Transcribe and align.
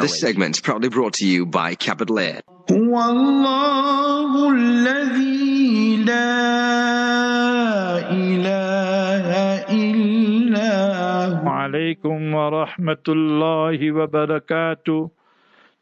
This 0.00 0.20
segment 0.20 0.62
proudly 0.62 0.88
brought 0.88 1.14
to 1.14 1.26
you 1.26 1.44
by 1.44 1.74
Capital 1.74 2.20
Air. 2.20 2.40
هو 2.70 2.94
الله 3.10 4.50
الذي 4.50 6.04
لا 6.04 6.38
إله 8.06 9.26
إلا 9.74 10.72
هو 11.42 11.48
عليكم 11.48 12.34
ورحمة 12.34 13.04
الله 13.08 13.92
وبركاته 13.92 15.10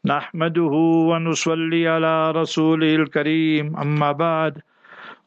نحمده 0.05 0.73
ونصلي 1.09 1.87
على 1.87 2.31
رسوله 2.31 2.95
الكريم 2.95 3.77
أما 3.77 4.11
بعد 4.11 4.61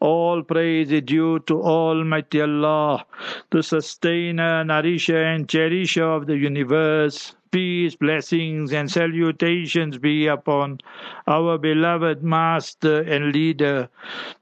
all 0.00 0.42
praise 0.42 0.90
is 0.90 1.02
due 1.02 1.38
to 1.40 1.62
Almighty 1.62 2.40
Allah, 2.40 3.04
the 3.50 3.62
sustainer, 3.62 4.64
nourisher, 4.64 5.22
and 5.22 5.46
cherisher 5.46 6.04
of 6.04 6.26
the 6.26 6.36
universe. 6.36 7.34
Peace, 7.52 7.96
blessings, 7.96 8.72
and 8.72 8.90
salutations 8.90 9.98
be 9.98 10.28
upon 10.28 10.78
our 11.26 11.58
beloved 11.58 12.22
Master 12.22 13.02
and 13.02 13.32
Leader, 13.32 13.88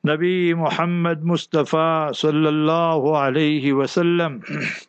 Nabi 0.04 0.54
Muhammad 0.54 1.24
Mustafa 1.24 2.10
sallallahu 2.12 3.08
alaihi 3.16 3.72
wasallam. 3.72 4.44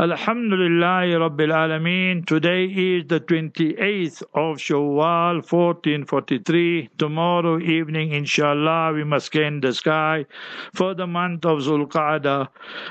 Alhamdulillah 0.00 1.06
Rabbil 1.18 1.50
Alameen. 1.52 2.24
Today 2.24 2.66
is 2.66 3.08
the 3.08 3.18
28th 3.18 4.22
of 4.32 4.58
Shawwal 4.58 5.42
1443. 5.42 6.90
Tomorrow 6.96 7.58
evening, 7.58 8.12
inshallah, 8.12 8.92
we 8.94 9.02
must 9.02 9.32
gain 9.32 9.60
the 9.60 9.72
sky 9.74 10.24
for 10.72 10.94
the 10.94 11.08
month 11.08 11.44
of 11.44 11.58
Zulqa'dah. 11.58 12.46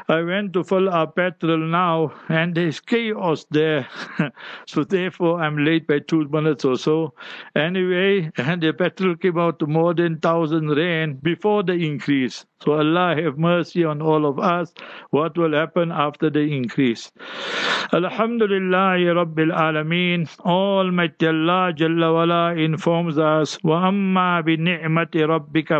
I 0.10 0.22
went 0.22 0.52
to 0.52 0.66
fill 0.66 0.90
up 0.90 1.16
petrol 1.16 1.60
now 1.60 2.12
and 2.28 2.54
there's 2.54 2.82
chaos 2.82 3.46
there. 3.52 3.88
so 4.68 4.84
therefore, 4.84 5.42
I'm 5.42 5.64
late 5.64 5.88
by 5.88 6.00
two 6.00 6.28
minutes 6.28 6.66
or 6.66 6.78
so. 6.78 7.14
Anyway, 7.56 8.32
and 8.36 8.62
the 8.62 8.74
petrol 8.74 9.16
came 9.16 9.40
out 9.40 9.66
more 9.66 9.94
than 9.94 10.16
1,000 10.16 10.76
rand 10.76 11.24
before 11.24 11.64
the 11.64 11.72
increase. 11.72 12.46
So 12.64 12.74
Allah 12.74 13.16
have 13.22 13.38
mercy 13.38 13.84
on 13.84 14.02
all 14.02 14.26
of 14.26 14.40
us. 14.40 14.74
What 15.12 15.38
will 15.38 15.54
happen 15.54 15.92
after 15.92 16.30
the 16.32 16.40
increase? 16.40 17.12
Alhamdulillah 17.94 18.98
Rabbil 19.18 19.54
Alameen. 19.56 20.28
Almighty 20.40 21.28
Allah 21.28 21.72
Jalla 21.74 22.14
wala 22.14 22.56
informs 22.56 23.18
us, 23.20 23.58
Wa 23.64 23.88
amma 23.88 24.42
bi 24.44 24.56
ni'mati 24.58 25.22
rabbika. 25.32 25.78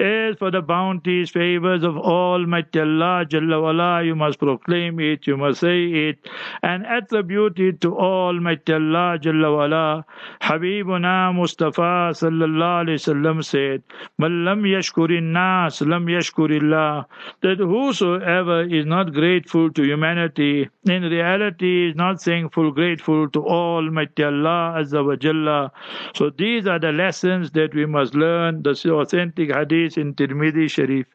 As 0.00 0.36
for 0.38 0.50
the 0.50 0.62
bounties, 0.62 1.30
favors 1.30 1.84
of 1.84 1.98
Almighty 1.98 2.80
Allah 2.80 3.26
Jalla 3.28 3.60
wala, 3.62 4.02
you 4.02 4.16
must 4.16 4.38
proclaim 4.38 4.98
it, 5.00 5.26
you 5.26 5.36
must 5.36 5.60
say 5.60 5.84
it, 6.08 6.18
and 6.62 6.86
attribute 6.86 7.58
it 7.60 7.80
to 7.82 7.96
Almighty 7.96 8.72
Allah 8.72 9.18
Jalla 9.20 9.54
wala. 9.56 10.04
Habibuna 10.40 11.34
Mustafa 11.34 12.10
Sallallahu 12.12 12.86
Alaihi 12.86 13.00
Wasallam 13.02 13.44
said, 13.44 13.82
Man 14.18 14.44
lam 14.46 14.62
yashkurin 14.62 15.41
nas 15.42 15.80
lam 15.80 16.06
yashkurillah, 16.06 17.04
that 17.42 17.58
whosoever 17.58 18.62
is 18.78 18.86
not 18.86 19.12
grateful 19.12 19.70
to 19.70 19.82
humanity, 19.82 20.68
in 20.84 21.02
reality 21.02 21.72
is 21.88 21.96
not 21.96 22.20
thankful, 22.22 22.70
grateful 22.70 23.28
to 23.36 23.44
Almighty 23.46 24.24
Allah 24.24 24.62
Azza 24.80 25.04
wa 25.08 25.16
Jalla. 25.16 25.70
So 26.14 26.30
these 26.30 26.66
are 26.66 26.78
the 26.78 26.92
lessons 26.92 27.50
that 27.52 27.74
we 27.74 27.86
must 27.86 28.14
learn, 28.14 28.62
the 28.62 28.74
authentic 28.92 29.54
hadith 29.54 29.98
in 29.98 30.14
Tirmidhi 30.14 30.70
Sharif. 30.70 31.06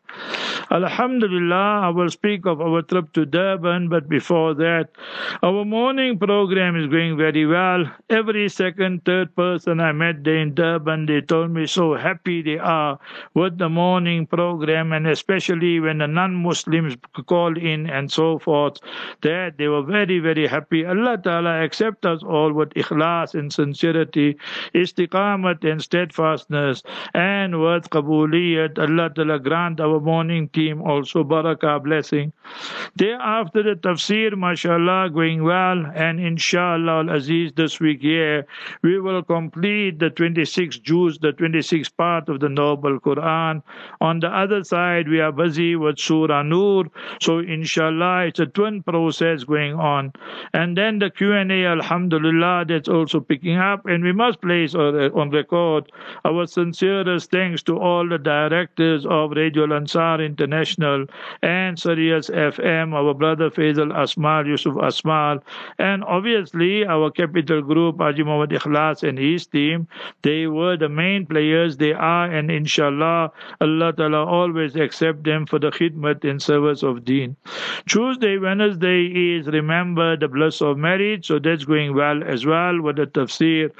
Alhamdulillah, 0.72 1.82
I 1.88 1.90
will 1.90 2.10
speak 2.10 2.46
of 2.46 2.62
our 2.62 2.82
trip 2.82 3.12
to 3.14 3.26
Durban, 3.26 3.90
but 3.90 4.10
before 4.10 4.54
that, 4.56 4.90
our 5.44 5.64
morning 5.66 6.18
program 6.18 6.76
is 6.76 6.88
going 6.88 7.18
very 7.18 7.46
well. 7.46 7.86
Every 8.10 8.50
second, 8.50 9.04
third 9.06 9.36
person 9.36 9.80
I 9.80 9.92
met 9.92 10.24
there 10.24 10.38
in 10.38 10.56
Durban, 10.56 11.06
they 11.06 11.22
told 11.22 11.52
me 11.52 11.68
so 11.68 11.94
happy 11.96 12.42
they 12.42 12.58
are 12.58 13.00
with 13.34 13.58
the 13.58 13.70
morning 13.70 14.17
program, 14.26 14.94
and 14.94 15.06
especially 15.08 15.80
when 15.80 16.00
the 16.00 16.08
non-Muslims 16.08 16.96
call 17.28 17.58
in 17.58 17.90
and 17.90 18.12
so 18.12 18.40
forth, 18.40 18.78
that 19.22 19.58
they 19.58 19.68
were 19.68 19.84
very, 19.84 20.20
very 20.20 20.48
happy. 20.48 20.86
Allah 20.86 21.18
Ta'ala 21.18 21.64
accept 21.64 22.06
us 22.06 22.24
all 22.24 22.54
with 22.54 22.70
ikhlas 22.70 23.36
and 23.36 23.52
sincerity, 23.52 24.38
istiqamat 24.74 25.70
and 25.70 25.82
steadfastness, 25.82 26.84
and 27.14 27.62
with 27.62 27.90
qabuliyat. 27.90 28.80
Allah 28.80 29.10
Ta'ala 29.14 29.40
grant 29.40 29.80
our 29.80 30.00
morning 30.00 30.48
team 30.50 30.82
also 30.82 31.24
barakah 31.24 31.84
blessing. 31.84 32.32
Thereafter 32.96 33.64
the 33.64 33.76
tafsir, 33.76 34.36
mashallah, 34.38 35.10
going 35.14 35.44
well, 35.44 35.86
and 35.94 36.20
inshallah 36.20 37.04
al-aziz 37.04 37.52
this 37.54 37.80
week 37.80 38.02
here, 38.02 38.46
we 38.82 39.00
will 39.00 39.22
complete 39.24 40.00
the 40.00 40.10
26 40.10 40.80
juz, 40.80 41.20
the 41.20 41.34
26th 41.34 41.96
part 41.98 42.30
of 42.30 42.40
the 42.40 42.50
noble 42.50 43.00
Quran. 43.00 43.62
On 44.08 44.20
the 44.22 44.30
other 44.30 44.64
side, 44.64 45.10
we 45.10 45.20
are 45.20 45.34
busy 45.34 45.76
with 45.76 46.00
Surah 46.00 46.44
Nur, 46.44 46.86
so 47.22 47.40
inshallah 47.40 48.28
it's 48.28 48.40
a 48.40 48.46
twin 48.46 48.82
process 48.82 49.44
going 49.44 49.74
on. 49.74 50.14
And 50.54 50.78
then 50.78 51.00
the 51.00 51.10
Q&A, 51.10 51.66
alhamdulillah, 51.66 52.66
that's 52.70 52.88
also 52.88 53.20
picking 53.20 53.58
up, 53.58 53.86
and 53.86 54.06
we 54.06 54.14
must 54.14 54.42
place 54.42 54.74
on 54.76 55.30
record 55.32 55.92
our 56.24 56.46
sincerest 56.48 57.32
thanks 57.32 57.64
to 57.64 57.78
all 57.78 58.08
the 58.08 58.18
directors 58.18 59.06
of 59.06 59.32
Radio 59.32 59.66
Ansar 59.76 60.22
International 60.22 61.06
and 61.42 61.78
Sirius 61.78 62.30
FM, 62.30 62.94
our 62.94 63.14
brother 63.14 63.50
Faisal 63.50 63.92
Asmal, 63.92 64.48
Yusuf 64.48 64.76
Asmal, 64.76 65.42
and 65.80 66.04
obviously 66.06 66.86
our 66.86 67.12
capital 67.12 67.62
group, 67.62 68.00
Haji 68.00 68.24
Ikhlas 68.24 69.04
and 69.08 69.18
his 69.18 69.48
team. 69.48 69.88
They 70.22 70.48
were 70.48 70.78
the 70.78 70.88
main 70.88 71.26
players, 71.26 71.76
they 71.76 71.92
are, 71.92 72.32
and 72.32 72.50
inshallah, 72.50 73.32
Allah 73.60 73.94
Ta'ala 73.98 74.26
always 74.26 74.76
accept 74.76 75.24
them 75.24 75.46
for 75.46 75.60
the 75.60 75.72
khidmat 75.72 76.24
in 76.24 76.40
service 76.40 76.84
of 76.84 77.04
deen. 77.04 77.36
Tuesday, 77.88 78.38
Wednesday 78.38 79.06
is 79.06 79.48
remember 79.48 80.16
the 80.16 80.28
bliss 80.28 80.62
of 80.62 80.78
marriage, 80.78 81.28
so 81.28 81.40
that's 81.40 81.66
going 81.66 81.96
well 81.96 82.24
as 82.24 82.46
well 82.46 82.82
with 82.82 82.98
the 82.98 83.08
tafsir. 83.08 83.72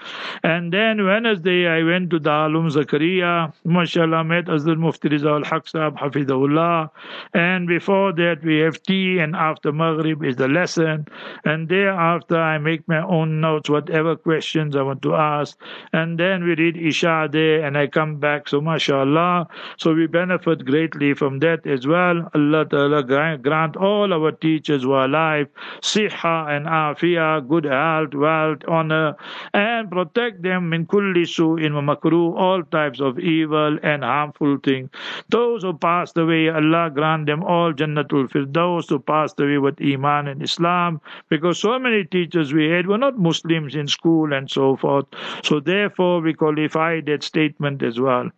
And 0.44 0.74
then 0.74 1.06
Wednesday, 1.06 1.68
I 1.68 1.84
went 1.84 2.10
to 2.12 2.20
the 2.20 2.32
Alum 2.32 2.70
Zakaria, 2.70 3.54
mashallah, 3.64 4.24
met 4.24 4.50
Azul 4.50 4.76
Mufti 4.76 5.10
Riza 5.10 5.30
al 5.30 5.42
Hafidahullah. 5.42 6.90
And 7.34 7.68
before 7.68 8.14
that, 8.14 8.44
we 8.44 8.60
have 8.60 8.82
tea, 8.84 9.20
and 9.20 9.36
after 9.36 9.72
Maghrib 9.72 10.24
is 10.24 10.36
the 10.38 10.48
lesson. 10.48 11.08
And 11.46 11.70
thereafter, 11.70 12.40
I 12.40 12.58
make 12.58 12.88
my 12.88 13.02
own 13.02 13.42
notes, 13.42 13.70
whatever 13.70 14.16
questions 14.16 14.76
I 14.76 14.82
want 14.82 15.02
to 15.04 15.16
ask. 15.16 15.58
And 15.94 16.20
then 16.20 16.44
we 16.44 16.56
read 16.56 16.78
Isha 16.78 17.30
there, 17.32 17.64
and 17.64 17.78
I 17.78 17.88
come 17.88 18.18
back. 18.18 18.48
So, 18.48 18.62
mashallah. 18.62 19.48
So, 19.78 19.94
we 19.94 20.07
benefit 20.08 20.66
greatly 20.66 21.14
from 21.14 21.40
that 21.40 21.68
as 21.68 21.86
well. 21.86 22.30
Allah 22.34 22.66
Ta'ala 22.66 23.04
grant 23.38 23.78
all 23.78 24.14
our 24.14 24.32
teachers 24.32 24.84
who 24.84 24.94
are 24.94 25.06
alive 25.06 25.48
siha 25.82 26.50
and 26.50 26.66
afia, 26.66 27.48
good 27.48 27.66
health, 27.66 28.14
wealth, 28.16 28.64
honor, 28.68 29.16
and 29.54 29.92
protect 29.92 30.42
them 30.42 30.74
in 30.74 30.86
kulli 30.86 31.28
in 31.64 31.74
makruh, 31.74 32.36
all 32.36 32.64
types 32.64 33.00
of 33.00 33.20
evil 33.20 33.78
and 33.84 34.04
harmful 34.04 34.58
things. 34.64 34.90
Those 35.30 35.64
who 35.64 35.74
passed 35.74 36.18
away, 36.18 36.50
Allah 36.50 36.90
grant 36.94 37.28
them 37.28 37.44
all 37.44 37.74
Jannatul 37.74 38.30
Firdaus 38.30 38.90
who 38.90 39.00
passed 39.00 39.40
away 39.40 39.58
with 39.58 39.82
Iman 39.82 40.28
and 40.28 40.42
Islam, 40.42 41.02
because 41.30 41.60
so 41.60 41.78
many 41.78 42.04
teachers 42.06 42.54
we 42.54 42.70
had 42.70 42.88
were 42.88 42.98
not 42.98 43.18
Muslims 43.18 43.76
in 43.76 43.88
school 43.88 44.34
and 44.34 44.50
so 44.50 44.76
forth. 44.76 45.06
So 45.44 45.60
therefore 45.60 46.22
we 46.22 46.34
qualify 46.34 47.02
that 47.02 47.24
statement 47.24 47.84
as 47.84 48.00
well. 48.00 48.32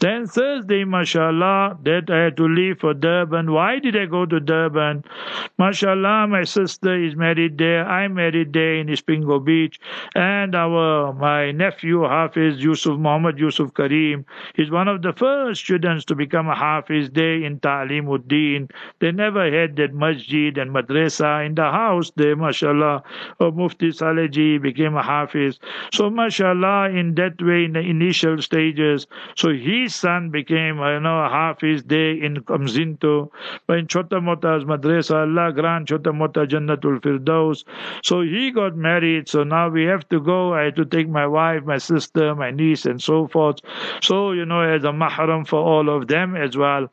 Then 0.00 0.26
Thursday, 0.26 0.84
mashallah, 0.84 1.78
that 1.84 2.10
I 2.10 2.24
had 2.24 2.36
to 2.38 2.48
leave 2.48 2.80
for 2.80 2.94
Durban. 2.94 3.52
Why 3.52 3.78
did 3.78 3.96
I 3.96 4.06
go 4.06 4.24
to 4.26 4.40
Durban? 4.40 5.04
Mashallah, 5.58 6.26
my 6.26 6.44
sister 6.44 6.94
is 6.94 7.14
married 7.16 7.58
there. 7.58 7.86
I'm 7.86 8.14
married 8.14 8.52
there 8.52 8.76
in 8.76 8.86
Isipingo 8.86 9.44
Beach. 9.44 9.78
And 10.14 10.54
our 10.54 11.12
my 11.12 11.50
nephew, 11.52 12.02
Hafiz 12.02 12.62
Yusuf 12.62 12.98
Muhammad 12.98 13.38
Yusuf 13.38 13.72
Kareem, 13.72 14.24
is 14.56 14.70
one 14.70 14.88
of 14.88 15.02
the 15.02 15.12
first 15.12 15.60
students 15.62 16.04
to 16.06 16.14
become 16.14 16.48
a 16.48 16.54
Hafiz 16.54 17.10
there 17.10 17.42
in 17.42 17.60
Ta'limuddin. 17.60 18.70
They 19.00 19.12
never 19.12 19.50
had 19.50 19.76
that 19.76 19.92
masjid 19.92 20.56
and 20.56 20.70
madrasa 20.70 21.44
in 21.44 21.54
the 21.54 21.70
house 21.70 22.10
there, 22.16 22.36
mashallah. 22.36 23.02
Of 23.38 23.56
Mufti 23.56 23.90
Saleji 23.90 24.60
became 24.60 24.96
a 24.96 25.02
Hafiz. 25.02 25.58
So, 25.92 26.10
mashallah, 26.10 26.90
in 26.90 27.14
that 27.16 27.40
way, 27.42 27.64
in 27.64 27.72
the 27.74 27.80
initial 27.80 28.40
stages, 28.40 29.06
so 29.36 29.49
So 29.50 29.56
his 29.56 29.96
son 29.96 30.30
became, 30.30 30.78
you 30.78 31.00
know, 31.00 31.28
half 31.28 31.60
his 31.60 31.82
day 31.82 32.12
in 32.12 32.36
Kamzinto, 32.36 33.30
in 33.68 33.88
Chota 33.88 34.20
Madrasa, 34.20 35.22
Allah 35.22 35.52
grant 35.52 35.88
Chota 35.88 36.12
Mota 36.12 36.46
Jannatul 36.46 37.00
Firdaus. 37.00 37.64
So 38.04 38.20
he 38.20 38.52
got 38.52 38.76
married. 38.76 39.28
So 39.28 39.42
now 39.42 39.68
we 39.68 39.82
have 39.86 40.08
to 40.10 40.20
go. 40.20 40.54
I 40.54 40.66
had 40.66 40.76
to 40.76 40.84
take 40.84 41.08
my 41.08 41.26
wife, 41.26 41.64
my 41.64 41.78
sister, 41.78 42.32
my 42.36 42.52
niece, 42.52 42.86
and 42.86 43.02
so 43.02 43.26
forth. 43.26 43.56
So, 44.02 44.30
you 44.30 44.44
know, 44.44 44.60
as 44.60 44.84
a 44.84 44.92
mahram 44.92 45.44
for 45.48 45.58
all 45.58 45.90
of 45.90 46.06
them 46.06 46.36
as 46.36 46.56
well. 46.56 46.86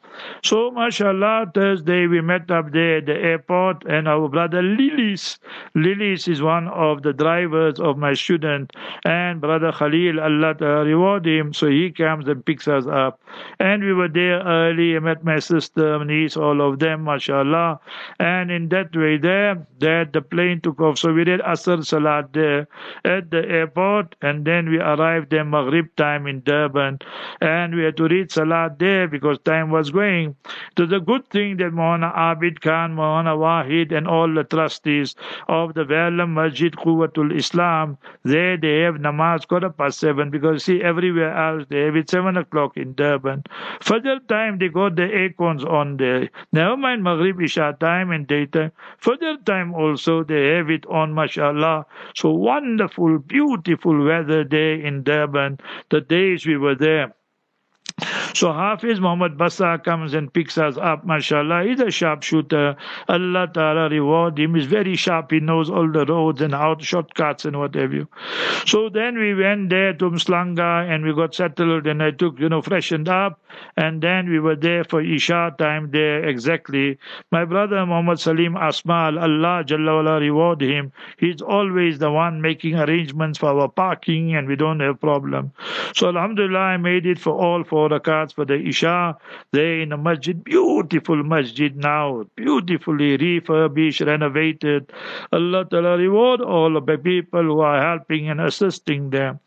So, 0.43 0.71
mashallah, 0.71 1.51
Thursday 1.53 2.07
we 2.07 2.21
met 2.21 2.49
up 2.49 2.71
there 2.71 2.97
at 2.97 3.05
the 3.05 3.13
airport, 3.15 3.83
and 3.85 4.07
our 4.07 4.29
brother 4.29 4.63
Lilis, 4.63 5.37
Lilis 5.75 6.27
is 6.27 6.41
one 6.41 6.67
of 6.69 7.03
the 7.03 7.13
drivers 7.13 7.79
of 7.79 7.99
my 7.99 8.15
student, 8.15 8.71
and 9.05 9.41
brother 9.41 9.71
Khalil, 9.71 10.19
Allah 10.19 10.55
reward 10.83 11.27
him. 11.27 11.53
So 11.53 11.67
he 11.67 11.91
comes 11.91 12.25
and 12.37 12.45
picks 12.45 12.67
us 12.67 12.85
up. 12.85 13.19
And 13.59 13.83
we 13.83 13.93
were 13.93 14.07
there 14.07 14.41
early. 14.43 14.95
I 14.95 14.99
met 14.99 15.23
my 15.23 15.39
sister, 15.39 16.03
niece, 16.05 16.37
all 16.37 16.61
of 16.61 16.79
them, 16.79 17.03
mashallah. 17.03 17.79
And 18.19 18.51
in 18.51 18.69
that 18.69 18.95
way 18.95 19.17
there, 19.17 19.67
that 19.79 20.13
the 20.13 20.21
plane 20.21 20.61
took 20.61 20.79
off. 20.79 20.99
So 20.99 21.13
we 21.13 21.23
did 21.23 21.41
Asr 21.41 21.85
Salat 21.85 22.33
there 22.33 22.67
at 23.05 23.31
the 23.31 23.47
airport, 23.47 24.15
and 24.21 24.45
then 24.45 24.69
we 24.69 24.79
arrived 24.79 25.29
there 25.31 25.43
Maghrib 25.43 25.87
time 25.95 26.27
in 26.27 26.41
Durban, 26.41 26.99
and 27.41 27.75
we 27.75 27.83
had 27.83 27.97
to 27.97 28.07
read 28.07 28.31
Salat 28.31 28.79
there 28.79 29.07
because 29.07 29.39
time 29.39 29.71
was 29.71 29.91
going. 29.91 30.35
So 30.77 30.85
the 30.85 30.99
good 30.99 31.27
thing 31.29 31.57
that 31.57 31.71
Mohana 31.71 32.15
Abid 32.15 32.61
Khan, 32.61 32.95
Mohana 32.95 33.37
Wahid, 33.37 33.91
and 33.91 34.07
all 34.07 34.33
the 34.33 34.43
trustees 34.43 35.15
of 35.47 35.73
the 35.73 35.83
Velam 35.83 36.33
Masjid 36.33 36.73
Quwwatul 36.73 37.35
Islam, 37.35 37.97
there 38.23 38.57
they 38.57 38.81
have 38.81 38.95
namaz 38.95 39.47
quarter 39.47 39.69
past 39.69 39.99
seven 39.99 40.29
because 40.29 40.63
see 40.63 40.81
everywhere 40.81 41.35
else 41.35 41.65
they 41.69 41.81
have 41.81 41.95
it 41.95 42.09
seven 42.09 42.26
o'clock 42.35 42.75
in 42.75 42.93
Durban. 42.95 43.43
Fajr 43.79 44.27
time 44.27 44.57
they 44.57 44.67
got 44.67 44.97
the 44.97 45.07
acorns 45.17 45.63
on 45.63 45.95
there. 45.95 46.29
Never 46.51 46.75
mind 46.75 47.03
Maghrib 47.03 47.39
Isha 47.39 47.77
time 47.79 48.11
and 48.11 48.27
daytime. 48.27 48.71
Fajr 49.01 49.45
time 49.45 49.73
also 49.73 50.23
they 50.23 50.55
have 50.55 50.69
it 50.69 50.85
on 50.87 51.13
mashallah. 51.13 51.85
So 52.15 52.31
wonderful, 52.31 53.19
beautiful 53.19 54.03
weather 54.03 54.43
there 54.43 54.73
in 54.81 55.03
Durban. 55.03 55.59
The 55.89 56.01
days 56.01 56.45
we 56.45 56.57
were 56.57 56.75
there. 56.75 57.13
So 58.35 58.53
Hafiz 58.53 58.99
Muhammad 58.99 59.39
Basa 59.39 59.83
comes 59.83 60.13
and 60.13 60.31
picks 60.31 60.59
us 60.59 60.77
up, 60.77 61.03
mashallah. 61.03 61.63
He's 61.63 61.79
a 61.79 61.89
sharpshooter. 61.89 62.75
Allah 63.09 63.49
Ta'ala 63.51 63.89
reward 63.89 64.37
him. 64.37 64.53
He's 64.53 64.67
very 64.67 64.95
sharp. 64.95 65.31
He 65.31 65.39
knows 65.39 65.71
all 65.71 65.91
the 65.91 66.05
roads 66.05 66.39
and 66.41 66.53
how 66.53 66.77
shortcuts 66.77 67.45
and 67.45 67.57
what 67.57 67.73
have 67.73 67.93
you. 67.93 68.07
So 68.67 68.89
then 68.89 69.17
we 69.17 69.33
went 69.33 69.71
there 69.71 69.93
to 69.93 70.11
Umhlanga 70.11 70.87
and 70.87 71.03
we 71.03 71.15
got 71.15 71.33
settled 71.33 71.87
and 71.87 72.03
I 72.03 72.11
took, 72.11 72.39
you 72.39 72.49
know, 72.49 72.61
freshened 72.61 73.09
up. 73.09 73.41
And 73.75 74.03
then 74.03 74.29
we 74.29 74.39
were 74.39 74.55
there 74.55 74.83
for 74.83 75.01
Isha 75.01 75.55
time 75.57 75.89
there 75.89 76.23
exactly. 76.23 76.99
My 77.31 77.45
brother 77.45 77.83
Muhammad 77.83 78.19
Salim 78.19 78.53
Asmal, 78.53 79.19
Allah 79.19 79.63
Jalla 79.63 80.19
reward 80.19 80.61
him. 80.61 80.91
He's 81.17 81.41
always 81.41 81.97
the 81.97 82.11
one 82.11 82.41
making 82.41 82.75
arrangements 82.75 83.39
for 83.39 83.59
our 83.59 83.69
parking 83.69 84.35
and 84.35 84.47
we 84.47 84.55
don't 84.55 84.81
have 84.81 85.01
problem. 85.01 85.53
So 85.95 86.09
Alhamdulillah, 86.09 86.59
I 86.59 86.77
made 86.77 87.07
it 87.07 87.17
for 87.17 87.33
all 87.33 87.63
four 87.63 87.86
rakats 87.89 88.33
for 88.33 88.45
the 88.45 88.55
Isha. 88.55 89.17
There 89.51 89.81
in 89.81 89.89
the 89.89 89.97
masjid, 89.97 90.43
beautiful 90.43 91.23
masjid 91.23 91.75
now, 91.75 92.25
beautifully 92.35 93.17
refurbished, 93.17 94.01
renovated. 94.01 94.91
Allah 95.31 95.65
Ta'ala 95.65 95.97
reward 95.97 96.41
all 96.41 96.77
of 96.77 96.85
the 96.85 96.97
people 96.97 97.43
who 97.43 97.59
are 97.59 97.81
helping 97.81 98.29
and 98.29 98.41
assisting 98.41 99.09
them. 99.09 99.39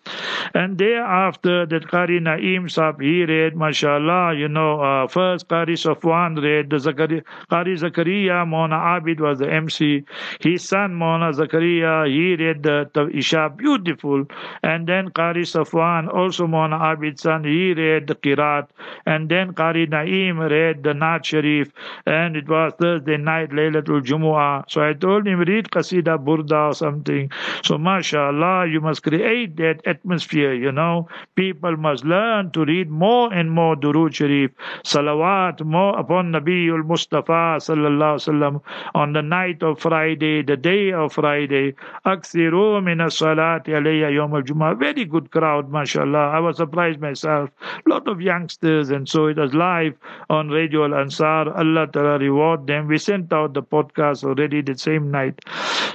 And 0.55 0.79
thereafter, 0.79 1.67
that 1.67 1.87
Qari 1.89 2.21
Naim 2.21 2.69
Sahib, 2.69 3.01
he 3.01 3.25
read, 3.25 3.57
mashallah, 3.57 4.35
you 4.35 4.49
know, 4.49 4.81
uh, 4.81 5.07
first 5.07 5.49
Qari 5.49 5.77
Safwan 5.77 6.43
read, 6.43 6.71
the 6.71 6.77
Zakari, 6.77 7.23
Qari 7.51 7.79
Zakaria, 7.79 8.47
Mona 8.47 8.77
Abid 8.77 9.21
was 9.21 9.39
the 9.39 9.53
MC. 9.53 10.05
His 10.41 10.67
son, 10.67 10.95
Mona 10.95 11.33
Zakaria, 11.33 12.09
he 12.09 12.37
read 12.37 12.63
the, 12.63 12.91
the 12.95 13.09
Isha, 13.17 13.53
beautiful. 13.57 14.25
And 14.63 14.87
then 14.87 15.11
Qari 15.11 15.45
Safwan, 15.45 16.13
also 16.13 16.47
Mona 16.47 16.79
Abid's 16.79 17.23
son, 17.23 17.45
he 17.45 17.73
read 17.75 18.07
the 18.07 18.15
Kirat. 18.31 18.69
And 19.07 19.29
then 19.29 19.53
Qari 19.55 19.89
Naim 19.89 20.41
read 20.41 20.83
the 20.83 20.93
Naat 20.93 21.25
Sharif. 21.25 21.73
And 22.07 22.37
it 22.37 22.49
was 22.49 22.73
Thursday 22.81 23.17
night, 23.17 23.51
Laylatul 23.51 24.03
Jumu'ah. 24.03 24.65
So 24.69 24.83
I 24.83 24.93
told 24.93 25.27
him, 25.27 25.41
read 25.41 25.71
Qasida 25.71 26.19
Burda 26.19 26.71
or 26.71 26.75
something. 26.75 27.31
So, 27.63 27.79
mashallah, 27.79 28.69
you 28.69 28.81
must 28.81 29.03
create 29.03 29.57
that 29.57 29.81
atmosphere, 29.87 30.55
you 30.55 30.73
know. 30.73 31.09
People 31.35 31.77
must 31.77 32.05
learn 32.05 32.51
to 32.53 32.65
read 32.65 32.91
more 32.91 33.33
and 33.33 33.51
more 33.51 33.77
Durood 33.77 34.15
Sharif, 34.15 34.51
salawat, 34.85 35.65
more 35.65 35.99
upon 35.99 36.33
Nabiul 36.33 36.85
Mustafa 36.85 37.59
sallallahu 37.59 38.21
sallam 38.29 38.61
on 38.95 39.13
the 39.13 39.23
night 39.23 39.63
of 39.63 39.79
Friday, 39.79 40.43
the 40.43 40.57
day 40.57 40.93
of 40.93 41.13
Friday. 41.13 41.75
Aksiru 42.07 42.83
min 42.83 43.01
as-salat 43.01 43.65
alayya 43.65 44.11
yawm 44.11 44.35
al-Jumu'ah. 44.35 44.79
Very 44.79 45.05
good 45.05 45.31
crowd, 45.31 45.71
mashallah. 45.71 46.31
I 46.31 46.41
was 46.41 46.57
surprised 46.57 47.01
myself. 47.01 47.51
Lot 47.87 48.09
of 48.09 48.20
youngsters, 48.23 48.91
and 48.91 49.09
so 49.09 49.27
it 49.29 49.37
was 49.39 49.55
live 49.55 49.95
on 50.29 50.49
Radio 50.49 50.85
Al 50.85 50.95
Ansar. 50.95 51.53
Allah 51.57 51.87
Ta'ala 51.87 52.19
reward 52.19 52.67
them. 52.67 52.89
We 52.89 52.99
sent 52.99 53.33
out 53.33 53.55
the 53.55 53.63
podcast 53.63 54.25
already 54.25 54.63
the 54.63 54.77
same 54.77 55.11
night. 55.13 55.39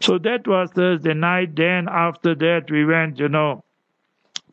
So 0.01 0.17
that 0.19 0.47
was 0.47 0.71
Thursday 0.71 1.13
night. 1.13 1.55
Then 1.57 1.89
after 1.89 2.35
that, 2.35 2.71
we 2.71 2.85
went, 2.85 3.19
you 3.19 3.27
know, 3.27 3.64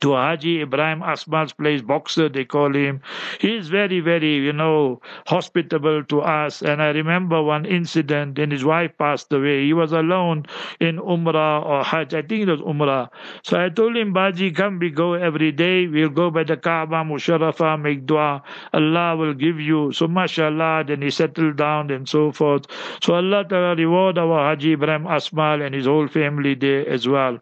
to 0.03 0.13
Haji 0.13 0.61
Ibrahim 0.61 1.01
Asmal's 1.01 1.53
place, 1.53 1.81
boxer 1.81 2.29
they 2.29 2.45
call 2.45 2.75
him. 2.75 3.01
He's 3.41 3.69
very, 3.69 4.01
very, 4.01 4.35
you 4.37 4.53
know, 4.53 5.01
hospitable 5.27 6.05
to 6.05 6.21
us. 6.21 6.61
And 6.63 6.83
I 6.83 6.89
remember 6.89 7.43
one 7.43 7.65
incident, 7.65 8.39
and 8.39 8.53
his 8.53 8.65
wife 8.65 8.93
passed 8.99 9.33
away. 9.33 9.65
He 9.65 9.73
was 9.73 9.93
alone 9.93 10.47
in 10.81 10.99
Umrah 10.99 11.65
or 11.65 11.85
Hajj. 11.85 12.15
I 12.15 12.23
think 12.23 12.43
it 12.43 12.49
was 12.49 12.61
Umrah. 12.61 13.09
So 13.43 13.65
I 13.65 13.69
told 13.69 13.97
him, 13.97 14.13
Baji, 14.13 14.51
come, 14.51 14.79
we 14.79 14.91
go 14.91 15.15
every 15.15 15.53
day. 15.53 15.87
We'll 15.87 16.11
go 16.11 16.31
by 16.31 16.45
the 16.45 16.57
Kaaba, 16.57 17.05
Musharafa, 17.05 17.81
make 17.81 18.07
dua. 18.07 18.43
Allah 18.73 19.17
will 19.17 19.35
give 19.35 19.61
you. 19.61 19.93
So 19.93 20.09
mashallah, 20.09 20.85
then 20.87 21.03
he 21.03 21.11
settled 21.11 21.57
down 21.57 21.91
and 21.91 22.09
so 22.09 22.33
forth. 22.33 22.67
So 23.03 23.15
Allah 23.15 23.45
Ta'ala 23.49 23.77
reward 23.77 24.19
our 24.19 24.51
Haji 24.51 24.73
Ibrahim 24.73 25.05
Asmal 25.05 25.65
and 25.65 25.75
his 25.75 25.87
whole 25.87 26.09
family 26.09 26.55
there 26.55 26.89
as 26.89 27.07
well. 27.07 27.39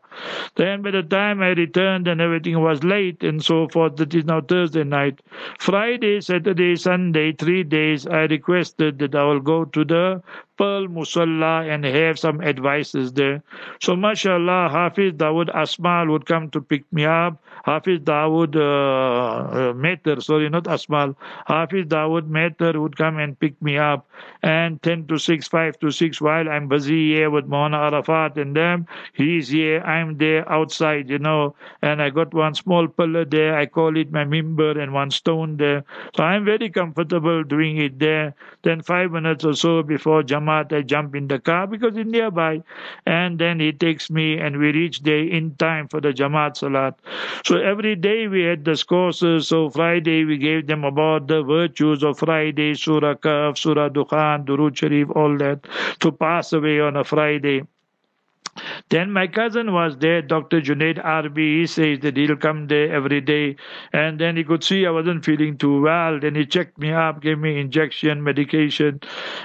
Then 0.56 0.82
by 0.82 0.90
the 0.90 1.02
time 1.02 1.42
I 1.42 1.48
returned 1.48 2.06
and 2.08 2.20
everything 2.20 2.49
was 2.56 2.82
late 2.84 3.22
and 3.22 3.42
so 3.42 3.68
forth, 3.68 3.96
that 3.96 4.14
is 4.14 4.24
now 4.24 4.40
Thursday 4.40 4.84
night. 4.84 5.20
Friday, 5.58 6.20
Saturday, 6.20 6.76
Sunday, 6.76 7.32
three 7.32 7.62
days, 7.64 8.06
I 8.06 8.22
requested 8.24 8.98
that 9.00 9.14
I 9.14 9.24
will 9.24 9.40
go 9.40 9.64
to 9.64 9.84
the 9.84 10.22
Pearl 10.60 10.88
Musalla 10.88 11.66
and 11.72 11.86
have 11.86 12.18
some 12.18 12.42
advices 12.42 13.14
there. 13.14 13.42
So, 13.80 13.96
mashallah, 13.96 14.68
Hafiz 14.70 15.14
Dawood 15.14 15.48
Asmal 15.54 16.10
would 16.10 16.26
come 16.26 16.50
to 16.50 16.60
pick 16.60 16.84
me 16.92 17.06
up. 17.06 17.42
Hafiz 17.64 18.00
Dawood 18.00 18.56
uh, 18.56 19.72
uh, 19.72 20.20
sorry, 20.20 20.50
not 20.50 20.64
Asmal. 20.64 21.16
Hafiz 21.46 21.86
Dawood 21.86 22.28
Meter 22.28 22.78
would 22.78 22.98
come 22.98 23.16
and 23.18 23.40
pick 23.40 23.60
me 23.62 23.78
up. 23.78 24.06
And 24.42 24.82
10 24.82 25.06
to 25.06 25.18
6, 25.18 25.48
5 25.48 25.78
to 25.78 25.90
6, 25.90 26.20
while 26.20 26.48
I'm 26.50 26.68
busy 26.68 27.14
here 27.14 27.30
with 27.30 27.46
Mona 27.46 27.78
Arafat 27.78 28.36
and 28.36 28.54
them, 28.54 28.86
he's 29.14 29.48
here, 29.48 29.80
I'm 29.80 30.18
there 30.18 30.50
outside, 30.52 31.08
you 31.08 31.18
know. 31.18 31.54
And 31.80 32.02
I 32.02 32.10
got 32.10 32.34
one 32.34 32.54
small 32.54 32.86
pillar 32.86 33.24
there, 33.24 33.56
I 33.56 33.64
call 33.64 33.96
it 33.96 34.12
my 34.12 34.24
member, 34.24 34.78
and 34.78 34.92
one 34.92 35.10
stone 35.10 35.56
there. 35.56 35.84
So 36.14 36.22
I'm 36.24 36.44
very 36.44 36.68
comfortable 36.68 37.44
doing 37.44 37.78
it 37.78 37.98
there. 37.98 38.34
Then 38.62 38.82
five 38.82 39.10
minutes 39.10 39.44
or 39.44 39.54
so 39.54 39.82
before 39.82 40.22
I 40.50 40.82
jump 40.82 41.14
in 41.14 41.28
the 41.28 41.38
car 41.38 41.66
because 41.66 41.96
it's 41.96 42.10
nearby. 42.10 42.62
And 43.06 43.38
then 43.38 43.60
he 43.60 43.72
takes 43.72 44.10
me 44.10 44.38
and 44.38 44.58
we 44.58 44.72
reach 44.72 45.02
there 45.02 45.24
in 45.24 45.54
time 45.56 45.88
for 45.88 46.00
the 46.00 46.12
Jamaat 46.12 46.56
Salat. 46.56 46.94
So 47.44 47.56
every 47.56 47.96
day 47.96 48.28
we 48.28 48.42
had 48.42 48.64
the 48.64 48.82
courses. 48.88 49.48
So 49.48 49.70
Friday 49.70 50.24
we 50.24 50.38
gave 50.38 50.66
them 50.66 50.84
about 50.84 51.28
the 51.28 51.42
virtues 51.42 52.02
of 52.02 52.18
Friday, 52.18 52.74
Surah 52.74 53.14
Kahf, 53.14 53.58
Surah 53.58 53.88
Dukhan, 53.88 54.44
Durood 54.44 54.76
Sharif, 54.76 55.10
all 55.10 55.36
that 55.38 55.66
to 56.00 56.12
pass 56.12 56.52
away 56.52 56.80
on 56.80 56.96
a 56.96 57.04
Friday. 57.04 57.62
Then 58.88 59.12
my 59.12 59.26
cousin 59.26 59.72
was 59.72 59.96
there, 59.98 60.22
Dr. 60.22 60.60
Junaid 60.60 61.02
Arbi. 61.04 61.60
He 61.60 61.66
says 61.66 62.00
that 62.00 62.16
he'll 62.16 62.36
come 62.36 62.66
there 62.66 62.92
every 62.92 63.20
day. 63.20 63.56
And 63.92 64.18
then 64.18 64.36
he 64.36 64.44
could 64.44 64.64
see 64.64 64.86
I 64.86 64.90
wasn't 64.90 65.24
feeling 65.24 65.56
too 65.58 65.80
well. 65.82 66.18
Then 66.18 66.34
he 66.34 66.44
checked 66.46 66.78
me 66.78 66.92
up, 66.92 67.22
gave 67.22 67.38
me 67.38 67.60
injection, 67.60 68.22
medication. 68.22 69.00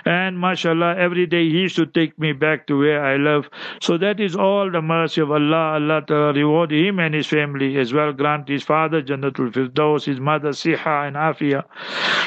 And 0.05 0.39
mashallah, 0.39 0.95
every 0.97 1.27
day 1.27 1.43
he 1.43 1.61
used 1.61 1.75
to 1.75 1.85
take 1.85 2.17
me 2.19 2.33
back 2.33 2.67
to 2.67 2.79
where 2.79 3.03
I 3.03 3.17
live. 3.17 3.49
So 3.81 3.97
that 3.97 4.19
is 4.19 4.35
all 4.35 4.71
the 4.71 4.81
mercy 4.81 5.21
of 5.21 5.31
Allah. 5.31 5.73
Allah 5.79 6.01
to 6.07 6.15
reward 6.33 6.71
him 6.71 6.99
and 6.99 7.13
his 7.13 7.27
family 7.27 7.77
as 7.77 7.93
well. 7.93 8.13
Grant 8.13 8.47
his 8.49 8.63
father 8.63 9.01
Jannatul 9.01 9.51
Firdaus, 9.53 10.05
his 10.05 10.19
mother 10.19 10.49
Siha 10.49 11.07
and 11.07 11.15
Afia. 11.15 11.63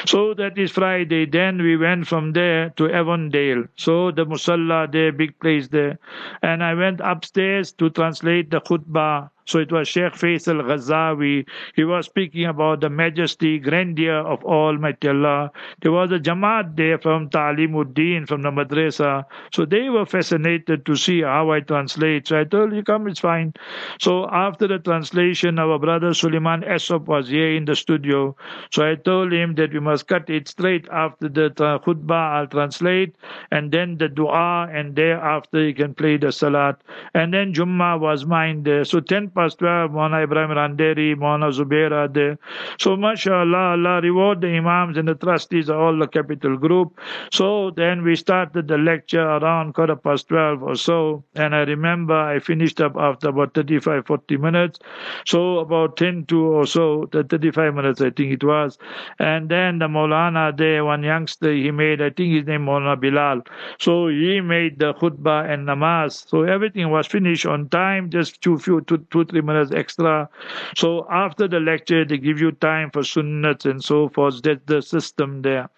So 0.07 0.33
that 0.35 0.57
is 0.57 0.71
Friday. 0.71 1.25
Then 1.25 1.61
we 1.61 1.77
went 1.77 2.07
from 2.07 2.33
there 2.33 2.69
to 2.77 2.89
Avondale. 2.89 3.65
So 3.75 4.11
the 4.11 4.25
Musalla 4.25 4.91
there, 4.91 5.11
big 5.11 5.39
place 5.39 5.67
there. 5.67 5.99
And 6.41 6.63
I 6.63 6.68
went 6.73 7.01
upstairs 7.01 7.71
to 7.73 7.89
translate 7.89 8.49
the 8.51 8.61
khutbah 8.61 9.29
So 9.49 9.57
it 9.59 9.71
was 9.71 9.87
Sheikh 9.87 10.13
Faisal 10.13 10.61
Ghazawi. 10.61 11.47
He 11.75 11.83
was 11.83 12.05
speaking 12.05 12.45
about 12.45 12.81
the 12.81 12.89
majesty, 12.89 13.57
grandeur 13.57 14.19
of 14.19 14.43
Almighty 14.43 15.09
Allah. 15.09 15.51
There 15.81 15.91
was 15.91 16.11
a 16.11 16.19
Jamaat 16.19 16.75
there 16.75 16.99
from 16.99 17.29
Ta'limuddin, 17.29 18.27
from 18.27 18.43
the 18.43 18.51
madrasa. 18.51 19.25
So 19.51 19.65
they 19.65 19.89
were 19.89 20.05
fascinated 20.05 20.85
to 20.85 20.95
see 20.95 21.21
how 21.23 21.51
I 21.51 21.61
translate. 21.61 22.27
So 22.27 22.39
I 22.39 22.43
told 22.43 22.73
you, 22.75 22.83
come, 22.83 23.07
it's 23.07 23.19
fine. 23.19 23.53
So 23.99 24.29
after 24.29 24.67
the 24.67 24.77
translation, 24.77 25.57
our 25.57 25.79
brother 25.79 26.13
Suleiman 26.13 26.61
Esop 26.61 27.05
was 27.05 27.27
here 27.29 27.55
in 27.55 27.65
the 27.65 27.75
studio. 27.75 28.35
So 28.71 28.89
I 28.89 28.95
told 28.95 29.33
him 29.33 29.55
that 29.55 29.73
we 29.73 29.79
must 29.79 30.07
cut 30.07 30.29
it 30.29 30.47
straight 30.47 30.87
after 30.89 31.27
the 31.27 31.49
khutbah. 31.85 32.33
I'll 32.33 32.47
translate 32.47 33.15
and 33.51 33.71
then 33.71 33.97
the 33.97 34.09
dua 34.09 34.67
and 34.71 34.95
thereafter 34.95 35.63
you 35.63 35.73
can 35.73 35.95
play 35.95 36.17
the 36.17 36.31
salat. 36.31 36.81
And 37.15 37.33
then 37.33 37.53
Jummah 37.53 37.99
was 37.99 38.25
mine 38.25 38.63
there. 38.63 38.85
So 38.85 38.99
10 38.99 39.29
past 39.39 39.59
12, 39.59 39.91
Mona 39.91 40.23
Ibrahim 40.23 40.49
Randeri, 40.49 41.17
Mona 41.17 41.47
Zubaira 41.47 42.13
there. 42.13 42.37
So 42.79 42.95
mashallah, 42.97 43.75
Allah 43.75 44.01
reward 44.01 44.41
the 44.41 44.47
imams 44.47 44.97
and 44.97 45.07
the 45.07 45.15
trustees 45.15 45.69
of 45.69 45.77
all 45.77 45.97
the 45.97 46.07
capital 46.07 46.57
group. 46.57 46.99
So 47.31 47.71
then 47.71 48.03
we 48.03 48.15
started 48.15 48.67
the 48.67 48.77
lecture 48.77 49.21
around 49.21 49.73
quarter 49.75 49.95
past 49.95 50.27
12 50.27 50.63
or 50.63 50.75
so. 50.75 51.23
And 51.35 51.55
I 51.55 51.59
remember 51.59 52.15
I 52.15 52.39
finished 52.39 52.81
up 52.81 52.95
after 52.97 53.29
about 53.29 53.53
35, 53.53 54.05
40 54.07 54.37
minutes. 54.37 54.79
So 55.25 55.59
about 55.59 55.95
10 55.97 56.25
to 56.25 56.41
or 56.41 56.65
so, 56.65 57.07
35 57.13 57.73
minutes 57.73 58.01
I 58.01 58.09
think 58.09 58.33
it 58.33 58.43
was. 58.43 58.77
And 59.19 59.49
then 59.49 59.79
the 59.79 59.87
Maulana 59.87 60.55
there, 60.57 60.83
one 60.83 61.03
youngster, 61.03 61.53
he 61.53 61.71
made, 61.71 62.01
I 62.01 62.09
think 62.09 62.33
his 62.33 62.45
name 62.45 62.65
Maulana 62.65 62.99
Bilal. 62.99 63.43
So 63.79 64.07
he 64.09 64.41
made 64.41 64.79
the 64.79 64.93
khutbah 64.93 65.49
and 65.49 65.67
namaz. 65.67 66.27
So 66.27 66.43
everything 66.43 66.89
was 66.89 67.07
finished 67.07 67.45
on 67.45 67.69
time, 67.69 68.09
just 68.09 68.41
two, 68.41 68.57
few, 68.57 68.81
two, 68.81 68.97
two, 69.11 69.25
three 69.29 69.41
minutes 69.41 69.71
extra. 69.71 70.29
So 70.75 71.07
after 71.09 71.47
the 71.47 71.59
lecture, 71.59 72.05
they 72.05 72.17
give 72.17 72.39
you 72.39 72.51
time 72.51 72.91
for 72.91 73.01
sunnats 73.01 73.69
and 73.69 73.83
so 73.83 74.09
forth. 74.09 74.41
That's 74.41 74.65
the 74.65 74.81
system 74.81 75.41
there. 75.41 75.69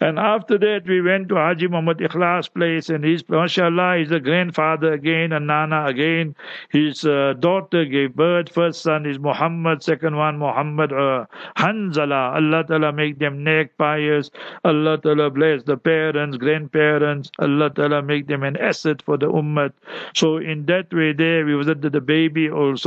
And 0.00 0.18
after 0.18 0.58
that, 0.58 0.82
we 0.86 1.00
went 1.00 1.28
to 1.28 1.36
Haji 1.36 1.68
Muhammad 1.68 1.98
Ikhlas 1.98 2.52
place, 2.52 2.88
and 2.88 3.04
he's, 3.04 3.28
mashallah, 3.28 3.98
he's 3.98 4.10
a 4.10 4.20
grandfather 4.20 4.92
again, 4.92 5.32
a 5.32 5.40
nana 5.40 5.86
again. 5.86 6.34
His 6.70 7.04
uh, 7.04 7.34
daughter 7.38 7.84
gave 7.84 8.14
birth. 8.14 8.48
First 8.50 8.82
son 8.82 9.06
is 9.06 9.18
Muhammad, 9.18 9.82
second 9.82 10.16
one, 10.16 10.38
Muhammad 10.38 10.92
uh, 10.92 11.26
Hanzala. 11.56 12.34
Allah 12.36 12.64
Ta'ala 12.66 12.92
make 12.92 13.18
them 13.18 13.44
neck 13.44 13.76
pious. 13.78 14.30
Allah 14.64 14.98
Ta'ala 14.98 15.30
bless 15.30 15.62
the 15.62 15.76
parents, 15.76 16.36
grandparents. 16.36 17.30
Allah 17.38 17.70
Ta'ala 17.70 18.02
make 18.02 18.26
them 18.26 18.42
an 18.42 18.56
asset 18.56 19.02
for 19.02 19.16
the 19.16 19.26
ummah. 19.26 19.72
So 20.14 20.36
in 20.38 20.66
that 20.66 20.92
way, 20.92 21.12
there 21.12 21.44
we 21.44 21.54
visited 21.54 21.92
the 21.92 22.00
baby 22.00 22.50
also, 22.50 22.77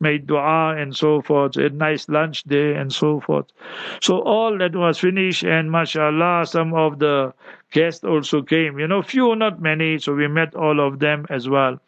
made 0.00 0.26
dua 0.26 0.76
and 0.76 0.96
so 0.96 1.20
forth. 1.22 1.56
A 1.56 1.68
nice 1.70 2.08
lunch 2.08 2.44
day 2.44 2.74
and 2.74 2.92
so 2.92 3.20
forth. 3.20 3.46
So 4.00 4.20
all 4.20 4.56
that 4.58 4.74
was 4.74 4.98
finished, 4.98 5.44
and 5.44 5.70
mashallah, 5.70 6.46
some 6.46 6.74
of 6.74 6.98
the 6.98 7.32
guests 7.76 8.04
also 8.04 8.42
came. 8.42 8.78
You 8.78 8.88
know, 8.88 9.02
few, 9.02 9.34
not 9.36 9.60
many. 9.60 9.98
So 9.98 10.14
we 10.14 10.28
met 10.28 10.54
all 10.54 10.80
of 10.80 10.98
them 10.98 11.26
as 11.28 11.48
well. 11.48 11.78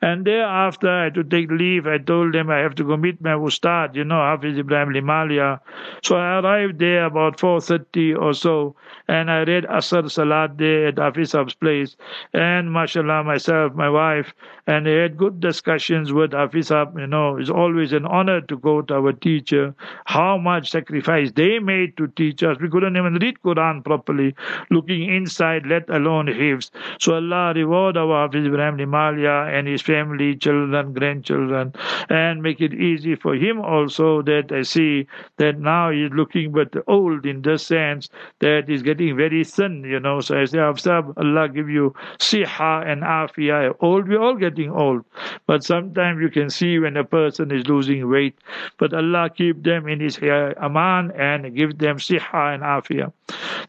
And 0.00 0.24
thereafter, 0.24 0.90
I 0.90 1.04
had 1.04 1.14
to 1.14 1.22
take 1.22 1.50
leave. 1.50 1.86
I 1.86 1.98
told 1.98 2.34
them 2.34 2.50
I 2.50 2.58
have 2.58 2.74
to 2.76 2.84
go 2.84 2.96
meet 2.96 3.20
my 3.22 3.34
ustad, 3.34 3.94
you 3.94 4.02
know, 4.02 4.16
Hafiz 4.16 4.58
Ibrahim 4.58 4.88
Limalia. 4.92 5.60
So 6.02 6.16
I 6.16 6.40
arrived 6.40 6.80
there 6.80 7.04
about 7.04 7.38
4.30 7.38 8.20
or 8.20 8.34
so, 8.34 8.74
and 9.06 9.30
I 9.30 9.44
read 9.44 9.64
Asr 9.64 10.10
Salat 10.10 10.58
there 10.58 10.88
at 10.88 10.96
Hafiz's 10.96 11.54
place. 11.54 11.96
And 12.32 12.72
mashallah, 12.72 13.22
myself, 13.22 13.74
my 13.74 13.88
wife, 13.88 14.34
and 14.66 14.84
they 14.84 14.96
had 14.96 15.16
good 15.16 15.38
discussions 15.38 16.12
with 16.12 16.32
Hafiz 16.32 16.70
You 16.70 17.06
know, 17.06 17.36
it's 17.36 17.50
always 17.50 17.92
an 17.92 18.04
honor 18.06 18.40
to 18.40 18.58
go 18.58 18.82
to 18.82 18.94
our 18.94 19.12
teacher. 19.12 19.74
How 20.06 20.38
much 20.38 20.70
sacrifice 20.70 21.30
they 21.30 21.60
made 21.60 21.96
to 21.98 22.08
teach 22.08 22.42
us. 22.42 22.58
We 22.60 22.68
couldn't 22.68 22.96
even 22.96 23.14
read 23.14 23.36
Quran 23.44 23.84
properly, 23.84 24.34
looking 24.70 25.08
inside, 25.08 25.31
let 25.40 25.88
alone 25.88 26.26
Hifz. 26.26 26.70
So 26.98 27.14
Allah 27.14 27.52
reward 27.54 27.96
our 27.96 28.26
Hafiz 28.26 28.46
Ibrahim 28.46 28.78
Limalia 28.78 29.52
and 29.52 29.66
his 29.66 29.82
family, 29.82 30.36
children, 30.36 30.92
grandchildren, 30.92 31.72
and 32.08 32.42
make 32.42 32.60
it 32.60 32.74
easy 32.74 33.14
for 33.14 33.34
him 33.34 33.60
also 33.60 34.22
that 34.22 34.52
I 34.52 34.62
see 34.62 35.06
that 35.38 35.58
now 35.58 35.90
he's 35.90 36.10
looking 36.10 36.52
but 36.52 36.74
old 36.86 37.26
in 37.26 37.42
the 37.42 37.58
sense 37.58 38.08
that 38.40 38.68
he's 38.68 38.82
getting 38.82 39.16
very 39.16 39.44
thin, 39.44 39.84
you 39.84 40.00
know. 40.00 40.20
So 40.20 40.40
I 40.40 40.44
say, 40.44 40.58
Allah 40.58 41.48
give 41.48 41.68
you 41.68 41.94
siha 42.18 42.86
and 42.86 43.02
afiyah. 43.02 43.74
Old, 43.80 44.08
we're 44.08 44.20
all 44.20 44.36
getting 44.36 44.70
old. 44.70 45.04
But 45.46 45.64
sometimes 45.64 46.20
you 46.20 46.30
can 46.30 46.50
see 46.50 46.78
when 46.78 46.96
a 46.96 47.04
person 47.04 47.50
is 47.50 47.66
losing 47.66 48.08
weight. 48.08 48.38
But 48.78 48.94
Allah 48.94 49.30
keep 49.30 49.62
them 49.62 49.88
in 49.88 50.00
His 50.00 50.18
eh, 50.22 50.52
aman 50.60 51.12
and 51.12 51.54
give 51.56 51.78
them 51.78 51.96
siha 51.96 52.54
and 52.54 52.62
afiyah. 52.62 53.12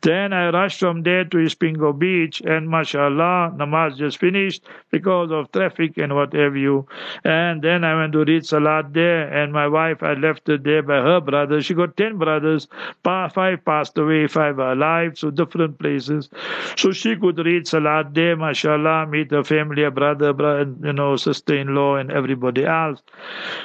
Then 0.01 0.33
I 0.33 0.49
rushed 0.49 0.79
from 0.79 1.03
there 1.03 1.23
to 1.25 1.37
Isipingo 1.45 1.97
Beach 1.97 2.41
and 2.41 2.69
mashallah, 2.69 3.53
namaz 3.55 3.97
just 3.97 4.17
finished 4.17 4.63
because 4.91 5.31
of 5.31 5.51
traffic 5.51 5.97
and 5.97 6.15
what 6.15 6.33
have 6.33 6.55
you. 6.55 6.87
And 7.23 7.61
then 7.61 7.83
I 7.83 7.95
went 7.95 8.13
to 8.13 8.23
read 8.23 8.45
Salat 8.45 8.93
there, 8.93 9.27
and 9.33 9.53
my 9.53 9.67
wife, 9.67 10.03
I 10.03 10.13
left 10.13 10.47
her 10.47 10.57
there 10.57 10.81
by 10.81 11.01
her 11.01 11.19
brother. 11.21 11.61
She 11.61 11.73
got 11.73 11.97
10 11.97 12.17
brothers, 12.17 12.67
five 13.03 13.65
passed 13.65 13.97
away, 13.97 14.27
five 14.27 14.59
are 14.59 14.73
alive, 14.73 15.17
so 15.17 15.31
different 15.31 15.79
places. 15.79 16.29
So 16.75 16.91
she 16.91 17.15
could 17.15 17.37
read 17.39 17.67
Salat 17.67 18.13
there, 18.13 18.35
mashallah, 18.35 19.07
meet 19.07 19.31
her 19.31 19.43
family, 19.43 19.83
a 19.83 19.91
brother, 19.91 20.33
brother 20.33 20.71
you 20.83 20.93
know, 20.93 21.15
sister 21.15 21.55
in 21.55 21.75
law, 21.75 21.95
and 21.95 22.11
everybody 22.11 22.65
else. 22.65 23.01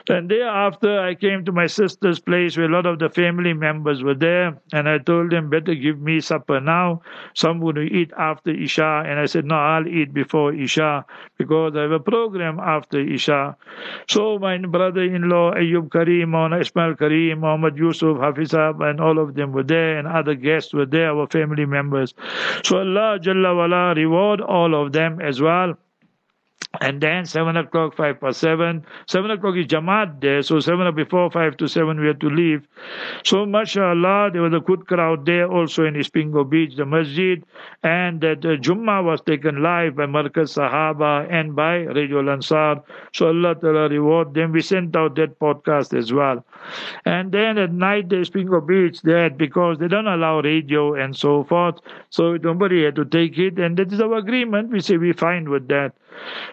And 0.08 0.30
thereafter, 0.30 1.00
I 1.00 1.14
came 1.14 1.44
to 1.44 1.52
my 1.52 1.66
sister's 1.66 2.18
place 2.18 2.56
where 2.56 2.66
a 2.66 2.72
lot 2.72 2.86
of 2.86 2.98
the 2.98 3.08
family 3.08 3.52
members 3.52 4.02
were 4.02 4.14
there, 4.14 4.58
and 4.72 4.88
I 4.88 4.98
told 4.98 5.30
them, 5.30 5.50
better 5.50 5.74
give 5.74 6.00
me 6.00 6.20
supper 6.20 6.60
now. 6.60 7.02
Some 7.34 7.60
would 7.68 7.78
eat 7.78 8.12
after 8.16 8.50
Isha, 8.50 9.04
and 9.06 9.20
I 9.20 9.26
said, 9.26 9.44
no, 9.44 9.54
I'll 9.54 9.86
eat 9.86 10.12
before 10.12 10.52
Isha 10.52 11.04
because 11.36 11.76
I 11.76 11.82
have 11.82 11.92
a 11.92 12.00
program 12.00 12.58
after 12.58 12.98
Isha. 12.98 13.56
So 14.08 14.38
my 14.38 14.56
brother-in-law 14.58 15.52
Ayub 15.54 15.92
Karim, 15.92 16.34
Ismail 16.34 16.96
Karim, 16.96 17.40
Muhammad 17.40 17.76
Yusuf, 17.76 18.18
Hafizab, 18.18 18.80
and 18.88 19.00
all 19.00 19.18
of 19.18 19.34
them 19.34 19.52
were 19.52 19.62
there, 19.62 19.98
and 19.98 20.08
other 20.08 20.34
guests 20.34 20.72
were 20.72 20.86
there, 20.86 21.10
our 21.12 21.26
family 21.28 21.66
members. 21.66 22.14
So 22.64 22.78
Allah 22.78 23.18
Jalla 23.20 23.54
wala 23.56 23.94
reward 23.94 24.40
all 24.40 24.74
of 24.74 24.92
them 24.92 25.20
as 25.20 25.40
well. 25.40 25.74
And 26.80 27.00
then 27.00 27.24
seven 27.24 27.56
o'clock, 27.56 27.96
five 27.96 28.20
past 28.20 28.40
seven. 28.40 28.84
Seven 29.06 29.30
o'clock 29.30 29.56
is 29.56 29.66
Jamaat 29.66 30.20
there, 30.20 30.42
so 30.42 30.60
seven 30.60 30.94
before 30.94 31.30
five 31.30 31.56
to 31.56 31.66
seven 31.66 31.98
we 31.98 32.06
had 32.06 32.20
to 32.20 32.28
leave. 32.28 32.66
So 33.24 33.46
mashallah, 33.46 34.30
there 34.32 34.42
was 34.42 34.52
a 34.52 34.60
good 34.60 34.86
crowd 34.86 35.24
there 35.24 35.50
also 35.50 35.86
in 35.86 35.94
Isipingo 35.94 36.48
Beach, 36.48 36.76
the 36.76 36.84
masjid, 36.84 37.42
and 37.82 38.20
that 38.20 38.44
uh, 38.44 39.02
was 39.02 39.20
taken 39.22 39.62
live 39.62 39.96
by 39.96 40.06
Markaz 40.06 40.54
Sahaba 40.58 41.26
and 41.32 41.56
by 41.56 41.78
Radio 41.78 42.20
Ansar. 42.30 42.82
So 43.12 43.28
Allah 43.28 43.54
Ta'ala 43.54 43.88
reward 43.88 44.34
them. 44.34 44.52
We 44.52 44.60
sent 44.60 44.94
out 44.94 45.16
that 45.16 45.38
podcast 45.40 45.96
as 45.96 46.12
well. 46.12 46.44
And 47.04 47.32
then 47.32 47.58
at 47.58 47.72
night, 47.72 48.08
the 48.08 48.16
Isipingo 48.16 48.64
Beach, 48.66 49.00
there 49.02 49.30
because 49.30 49.78
they 49.78 49.88
don't 49.88 50.06
allow 50.06 50.40
radio 50.40 50.94
and 50.94 51.16
so 51.16 51.44
forth, 51.44 51.80
so 52.10 52.36
nobody 52.36 52.84
had 52.84 52.94
to 52.96 53.04
take 53.04 53.38
it, 53.38 53.58
and 53.58 53.76
that 53.78 53.92
is 53.92 54.00
our 54.00 54.18
agreement. 54.18 54.70
We 54.70 54.80
say 54.80 54.96
we 54.96 55.12
fine 55.12 55.48
with 55.50 55.66
that. 55.68 55.94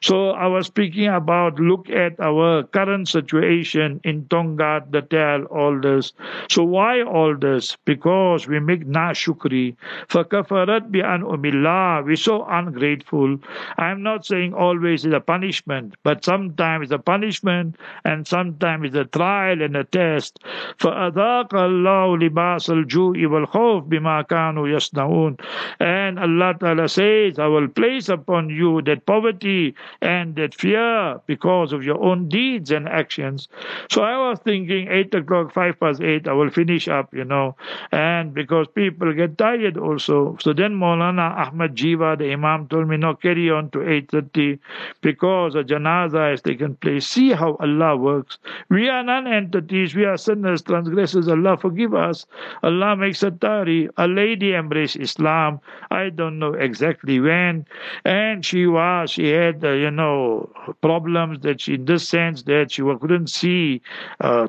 So 0.03 0.31
I 0.31 0.47
was 0.47 0.67
speaking 0.67 1.09
about 1.09 1.61
look 1.61 1.91
at 1.91 2.19
our 2.21 2.63
current 2.65 3.09
situation 3.09 4.01
in 4.05 4.27
Tonga, 4.29 4.83
the 4.91 5.03
Tal, 5.03 5.45
all 5.45 5.79
this. 5.79 6.13
So 6.51 6.65
why 6.65 7.03
all 7.03 7.37
this? 7.37 7.77
Because 7.85 8.49
we 8.49 8.61
make 8.61 8.87
nashukri. 8.87 9.77
فَكَفَرَتْ 10.09 10.91
بِأَنْعُمِ 10.91 11.45
اللَّهِ 11.45 12.05
We're 12.07 12.17
so 12.17 12.47
ungrateful. 12.49 13.39
I'm 13.77 14.03
not 14.03 14.25
saying 14.25 14.55
always 14.55 15.05
it's 15.05 15.15
a 15.15 15.21
punishment, 15.21 15.95
but 16.03 16.25
sometimes 16.25 16.85
it's 16.85 16.93
a 16.93 16.99
punishment 16.99 17.77
and 18.05 18.27
sometimes 18.27 18.87
it's 18.89 18.97
a 18.97 19.05
trial 19.05 19.61
and 19.61 19.77
a 19.77 19.85
test. 19.85 20.39
فَأَذَاقَ 20.79 21.51
اللَّهُ 21.51 22.31
لِبَاسَ 22.31 22.71
الْجُوءِ 22.71 23.21
وَالْخَوْفِ 23.27 23.85
بِمَا 23.89 24.27
كَانُوا 24.27 24.67
يَصْنَعُونَ 24.69 25.39
And 25.79 26.19
Allah 26.19 26.55
Ta'ala 26.59 26.89
says, 26.89 27.39
I 27.39 27.47
will 27.47 27.69
place 27.69 28.09
upon 28.09 28.49
you 28.49 28.81
that 28.83 29.05
poverty 29.05 29.44
and 30.02 30.36
that 30.36 30.56
fear 30.56 31.20
because 31.28 31.74
of 31.74 31.84
your 31.84 32.02
own 32.04 32.28
deeds 32.30 32.72
and 32.72 32.88
actions. 32.88 33.48
So 33.90 34.04
I 34.04 34.18
was 34.30 34.40
thinking, 34.40 34.88
8 34.90 35.14
o'clock, 35.16 35.54
5 35.54 35.80
past 35.80 36.02
8, 36.02 36.28
I 36.28 36.34
will 36.34 36.50
finish 36.50 36.88
up, 36.88 37.14
you 37.14 37.24
know, 37.24 37.56
and 37.92 38.34
because 38.34 38.68
people 38.68 39.14
get 39.14 39.38
tired 39.38 39.78
also. 39.78 40.38
So 40.40 40.54
then 40.54 40.76
Maulana 40.76 41.32
Ahmad 41.48 41.76
Jiva, 41.76 42.18
the 42.18 42.32
Imam, 42.32 42.68
told 42.68 42.88
me, 42.88 42.98
no, 42.98 43.16
carry 43.16 43.50
on 43.52 43.70
to 43.72 43.80
8.30 43.80 44.60
because 45.02 45.56
a 45.56 45.64
janaza 45.64 46.32
has 46.32 46.42
taken 46.42 46.76
place. 46.76 47.08
See 47.08 47.32
how 47.32 47.56
Allah 47.60 47.96
works. 47.98 48.38
We 48.70 48.90
are 48.90 49.04
non-entities, 49.04 49.96
we 49.96 50.06
are 50.06 50.18
sinners, 50.18 50.62
transgressors. 50.62 51.28
Allah 51.28 51.58
forgive 51.58 51.94
us. 51.94 52.26
Allah 52.64 52.96
makes 52.96 53.24
a 53.24 53.32
tari. 53.32 53.90
A 53.98 54.08
lady 54.08 54.54
embraced 54.54 54.96
Islam. 54.96 55.60
I 55.92 56.10
don't 56.10 56.40
know 56.40 56.54
exactly 56.54 57.20
when. 57.20 57.66
And 58.04 58.44
she 58.46 58.66
was, 58.66 59.12
she 59.12 59.30
had, 59.36 59.64
uh, 59.64 59.72
you 59.72 59.92
know, 59.92 60.50
problems 60.82 61.40
that 61.42 61.62
she, 61.62 61.76
in 61.76 61.86
this 61.86 62.08
sense, 62.08 62.44
that 62.44 62.72
she 62.72 62.82
couldn't 62.82 63.30
see. 63.30 63.82
Uh, 64.20 64.48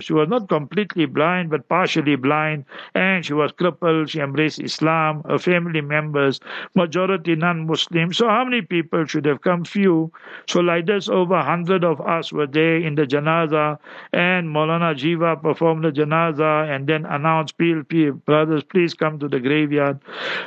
she 0.00 0.12
was 0.12 0.28
not 0.28 0.48
completely 0.48 1.06
blind, 1.06 1.50
but 1.50 1.68
partially 1.68 2.16
blind, 2.16 2.64
and 2.94 3.24
she 3.24 3.32
was 3.32 3.52
crippled. 3.52 4.10
She 4.10 4.20
embraced 4.20 4.60
Islam. 4.60 5.22
Her 5.28 5.38
family 5.38 5.80
members, 5.80 6.40
majority 6.74 7.34
non-Muslim. 7.34 8.12
So 8.12 8.28
how 8.28 8.44
many 8.44 8.62
people 8.62 9.04
should 9.06 9.24
have 9.26 9.40
come? 9.40 9.64
Few. 9.64 10.12
So 10.46 10.60
like 10.60 10.86
this, 10.86 11.08
over 11.08 11.40
hundred 11.42 11.82
of 11.84 12.00
us 12.00 12.32
were 12.32 12.46
there 12.46 12.76
in 12.76 12.94
the 12.94 13.06
janaza, 13.06 13.78
and 14.12 14.48
Maulana 14.48 14.94
Jiva 14.94 15.40
performed 15.42 15.84
the 15.84 15.92
janaza, 15.92 16.52
and 16.74 16.86
then 16.86 17.06
announced, 17.06 17.58
"PLP 17.58 18.24
brothers, 18.24 18.62
please 18.64 18.94
come 18.94 19.18
to 19.18 19.28
the 19.28 19.40
graveyard." 19.40 19.98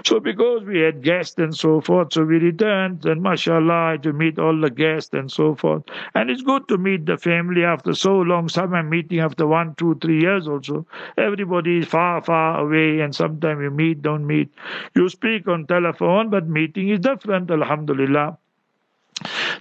So 0.06 0.20
because 0.20 0.64
we 0.64 0.80
had 0.80 1.02
guests 1.02 1.38
and 1.40 1.56
so 1.56 1.82
forth, 1.82 2.14
so 2.14 2.24
we 2.24 2.38
returned, 2.38 3.06
and 3.06 3.22
mashallah, 3.22 3.79
to 3.98 4.14
meet 4.14 4.40
all 4.40 4.60
the 4.60 4.70
guests 4.70 5.14
and 5.14 5.32
so 5.32 5.56
forth. 5.56 5.84
And 6.16 6.30
it's 6.30 6.42
good 6.42 6.68
to 6.70 6.78
meet 6.78 7.06
the 7.06 7.18
family 7.18 7.64
after 7.64 7.94
so 7.94 8.20
long. 8.20 8.50
Some 8.50 8.90
meeting 8.90 9.20
after 9.20 9.48
one, 9.48 9.76
two, 9.76 9.96
three 10.02 10.22
years 10.22 10.48
also. 10.48 10.86
Everybody 11.18 11.80
is 11.80 11.88
far, 11.88 12.22
far 12.22 12.60
away, 12.60 13.00
and 13.02 13.16
sometimes 13.16 13.62
you 13.62 13.72
meet, 13.72 14.02
don't 14.02 14.26
meet. 14.26 14.50
You 14.96 15.10
speak 15.10 15.48
on 15.48 15.68
telephone, 15.68 16.30
but 16.30 16.48
meeting 16.48 16.90
is 16.90 17.00
different, 17.00 17.52
alhamdulillah. 17.52 18.38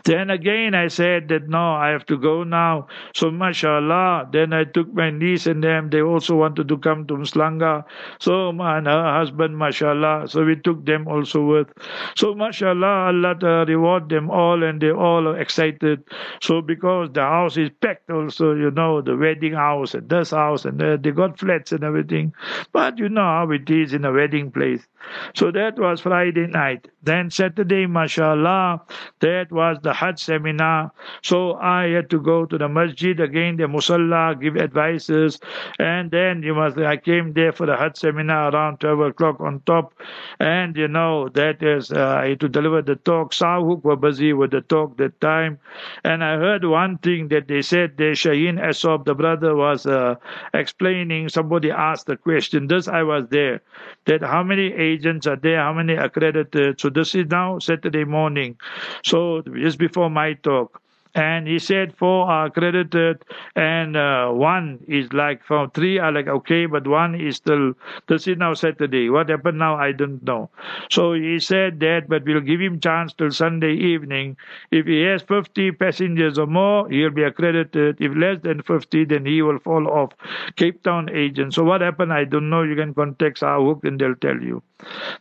Then 0.04 0.30
again, 0.30 0.74
I 0.74 0.88
said 0.88 1.28
that 1.28 1.48
no, 1.48 1.72
I 1.74 1.88
have 1.90 2.06
to 2.06 2.16
go 2.18 2.42
now. 2.44 2.88
So, 3.14 3.30
mashallah, 3.30 4.28
then 4.32 4.52
I 4.52 4.64
took 4.64 4.92
my 4.92 5.10
niece 5.10 5.46
and 5.46 5.62
them. 5.62 5.90
They 5.90 6.02
also 6.02 6.36
wanted 6.36 6.68
to 6.68 6.78
come 6.78 7.06
to 7.06 7.14
Umhlanga. 7.14 7.84
So, 8.18 8.50
and 8.50 8.86
her 8.86 9.12
husband, 9.18 9.56
mashallah. 9.58 10.28
So, 10.28 10.44
we 10.44 10.56
took 10.56 10.84
them 10.84 11.06
also 11.08 11.44
with. 11.44 11.68
So, 12.16 12.34
mashallah, 12.34 13.12
Allah 13.12 13.64
reward 13.66 14.08
them 14.08 14.30
all, 14.30 14.62
and 14.62 14.80
they 14.80 14.90
all 14.90 15.28
are 15.28 15.38
excited. 15.38 16.02
So, 16.42 16.60
because 16.60 17.10
the 17.12 17.22
house 17.22 17.56
is 17.56 17.70
packed 17.80 18.10
also, 18.10 18.54
you 18.54 18.70
know, 18.70 19.00
the 19.00 19.16
wedding 19.16 19.54
house 19.54 19.94
and 19.94 20.08
this 20.08 20.30
house, 20.30 20.64
and 20.64 20.82
uh, 20.82 20.96
they 21.00 21.10
got 21.12 21.38
flats 21.38 21.72
and 21.72 21.84
everything. 21.84 22.32
But 22.72 22.98
you 22.98 23.08
know 23.08 23.22
how 23.22 23.50
it 23.52 23.68
is 23.70 23.92
in 23.92 24.04
a 24.04 24.12
wedding 24.12 24.50
place. 24.50 24.86
So, 25.34 25.50
that 25.52 25.78
was 25.78 26.00
Friday 26.00 26.46
night. 26.46 26.88
Then, 27.02 27.30
Saturday, 27.30 27.86
mashallah, 27.86 28.82
that 29.20 29.50
was 29.52 29.78
the 29.82 29.87
Hajj 29.92 30.20
seminar. 30.24 30.92
So 31.22 31.54
I 31.54 31.88
had 31.88 32.10
to 32.10 32.20
go 32.20 32.44
to 32.46 32.58
the 32.58 32.68
masjid 32.68 33.18
again, 33.20 33.56
the 33.56 33.64
musalla, 33.64 34.40
give 34.40 34.56
advices, 34.56 35.40
and 35.78 36.10
then 36.10 36.42
you 36.42 36.54
must. 36.54 36.78
I 36.78 36.96
came 36.96 37.32
there 37.32 37.52
for 37.52 37.66
the 37.66 37.76
Hajj 37.76 37.96
seminar 37.96 38.50
around 38.52 38.80
twelve 38.80 39.00
o'clock 39.00 39.40
on 39.40 39.60
top, 39.66 39.94
and 40.40 40.76
you 40.76 40.88
know 40.88 41.28
that 41.30 41.62
is 41.62 41.90
uh, 41.92 42.18
I 42.22 42.28
had 42.30 42.40
to 42.40 42.48
deliver 42.48 42.82
the 42.82 42.96
talk. 42.96 43.32
SAHUC 43.32 43.84
were 43.84 43.96
busy 43.96 44.32
with 44.32 44.50
the 44.50 44.60
talk 44.60 44.96
that 44.98 45.20
time, 45.20 45.58
and 46.04 46.24
I 46.24 46.36
heard 46.36 46.64
one 46.64 46.98
thing 46.98 47.28
that 47.28 47.48
they 47.48 47.62
said. 47.62 47.96
The 47.96 48.12
Shaheen 48.12 48.58
Asob, 48.60 49.04
the 49.04 49.14
brother, 49.14 49.54
was 49.56 49.86
uh, 49.86 50.16
explaining. 50.54 51.28
Somebody 51.28 51.70
asked 51.70 52.06
the 52.06 52.16
question. 52.16 52.66
This 52.68 52.88
I 52.88 53.02
was 53.02 53.26
there. 53.30 53.60
That 54.06 54.22
how 54.22 54.42
many 54.42 54.72
agents 54.72 55.26
are 55.26 55.36
there? 55.36 55.60
How 55.60 55.72
many 55.72 55.94
accredited? 55.94 56.80
So 56.80 56.88
this 56.90 57.14
is 57.14 57.26
now 57.26 57.58
Saturday 57.58 58.04
morning. 58.04 58.56
So 59.04 59.42
just 59.42 59.77
before 59.78 60.10
my 60.10 60.34
talk 60.34 60.82
and 61.18 61.48
he 61.48 61.58
said 61.58 61.94
four 61.96 62.26
are 62.26 62.46
accredited 62.46 63.24
and 63.56 63.96
uh, 63.96 64.28
one 64.30 64.78
is 64.86 65.12
like 65.12 65.44
from 65.44 65.70
three 65.70 65.98
are 65.98 66.12
like 66.12 66.28
okay 66.28 66.66
but 66.66 66.86
one 66.86 67.14
is 67.14 67.36
still 67.36 67.72
this 68.06 68.26
is 68.28 68.36
now 68.36 68.54
saturday 68.54 69.08
what 69.10 69.28
happened 69.28 69.58
now? 69.58 69.76
I 69.76 69.92
don't 69.92 70.22
know. 70.22 70.50
So 70.90 71.12
he 71.12 71.38
said 71.40 71.80
that 71.80 72.08
but 72.08 72.24
we'll 72.24 72.40
give 72.40 72.60
him 72.60 72.80
chance 72.80 73.12
till 73.12 73.30
sunday 73.30 73.74
evening. 73.74 74.36
If 74.70 74.86
he 74.86 75.02
has 75.02 75.22
50 75.22 75.72
passengers 75.72 76.38
or 76.38 76.46
more 76.46 76.88
he'll 76.88 77.10
be 77.10 77.22
accredited. 77.24 77.96
If 78.00 78.16
less 78.16 78.38
than 78.42 78.62
50 78.62 79.04
then 79.06 79.26
he 79.26 79.42
will 79.42 79.58
fall 79.58 79.88
off. 79.88 80.12
Cape 80.56 80.82
town 80.82 81.10
agent. 81.10 81.54
So 81.54 81.64
what 81.64 81.80
happened? 81.80 82.12
I 82.12 82.24
don't 82.24 82.50
know. 82.50 82.62
You 82.62 82.76
can 82.76 82.94
contact 82.94 83.40
SAHUC 83.40 83.84
and 83.84 84.00
they'll 84.00 84.14
tell 84.14 84.40
you. 84.40 84.62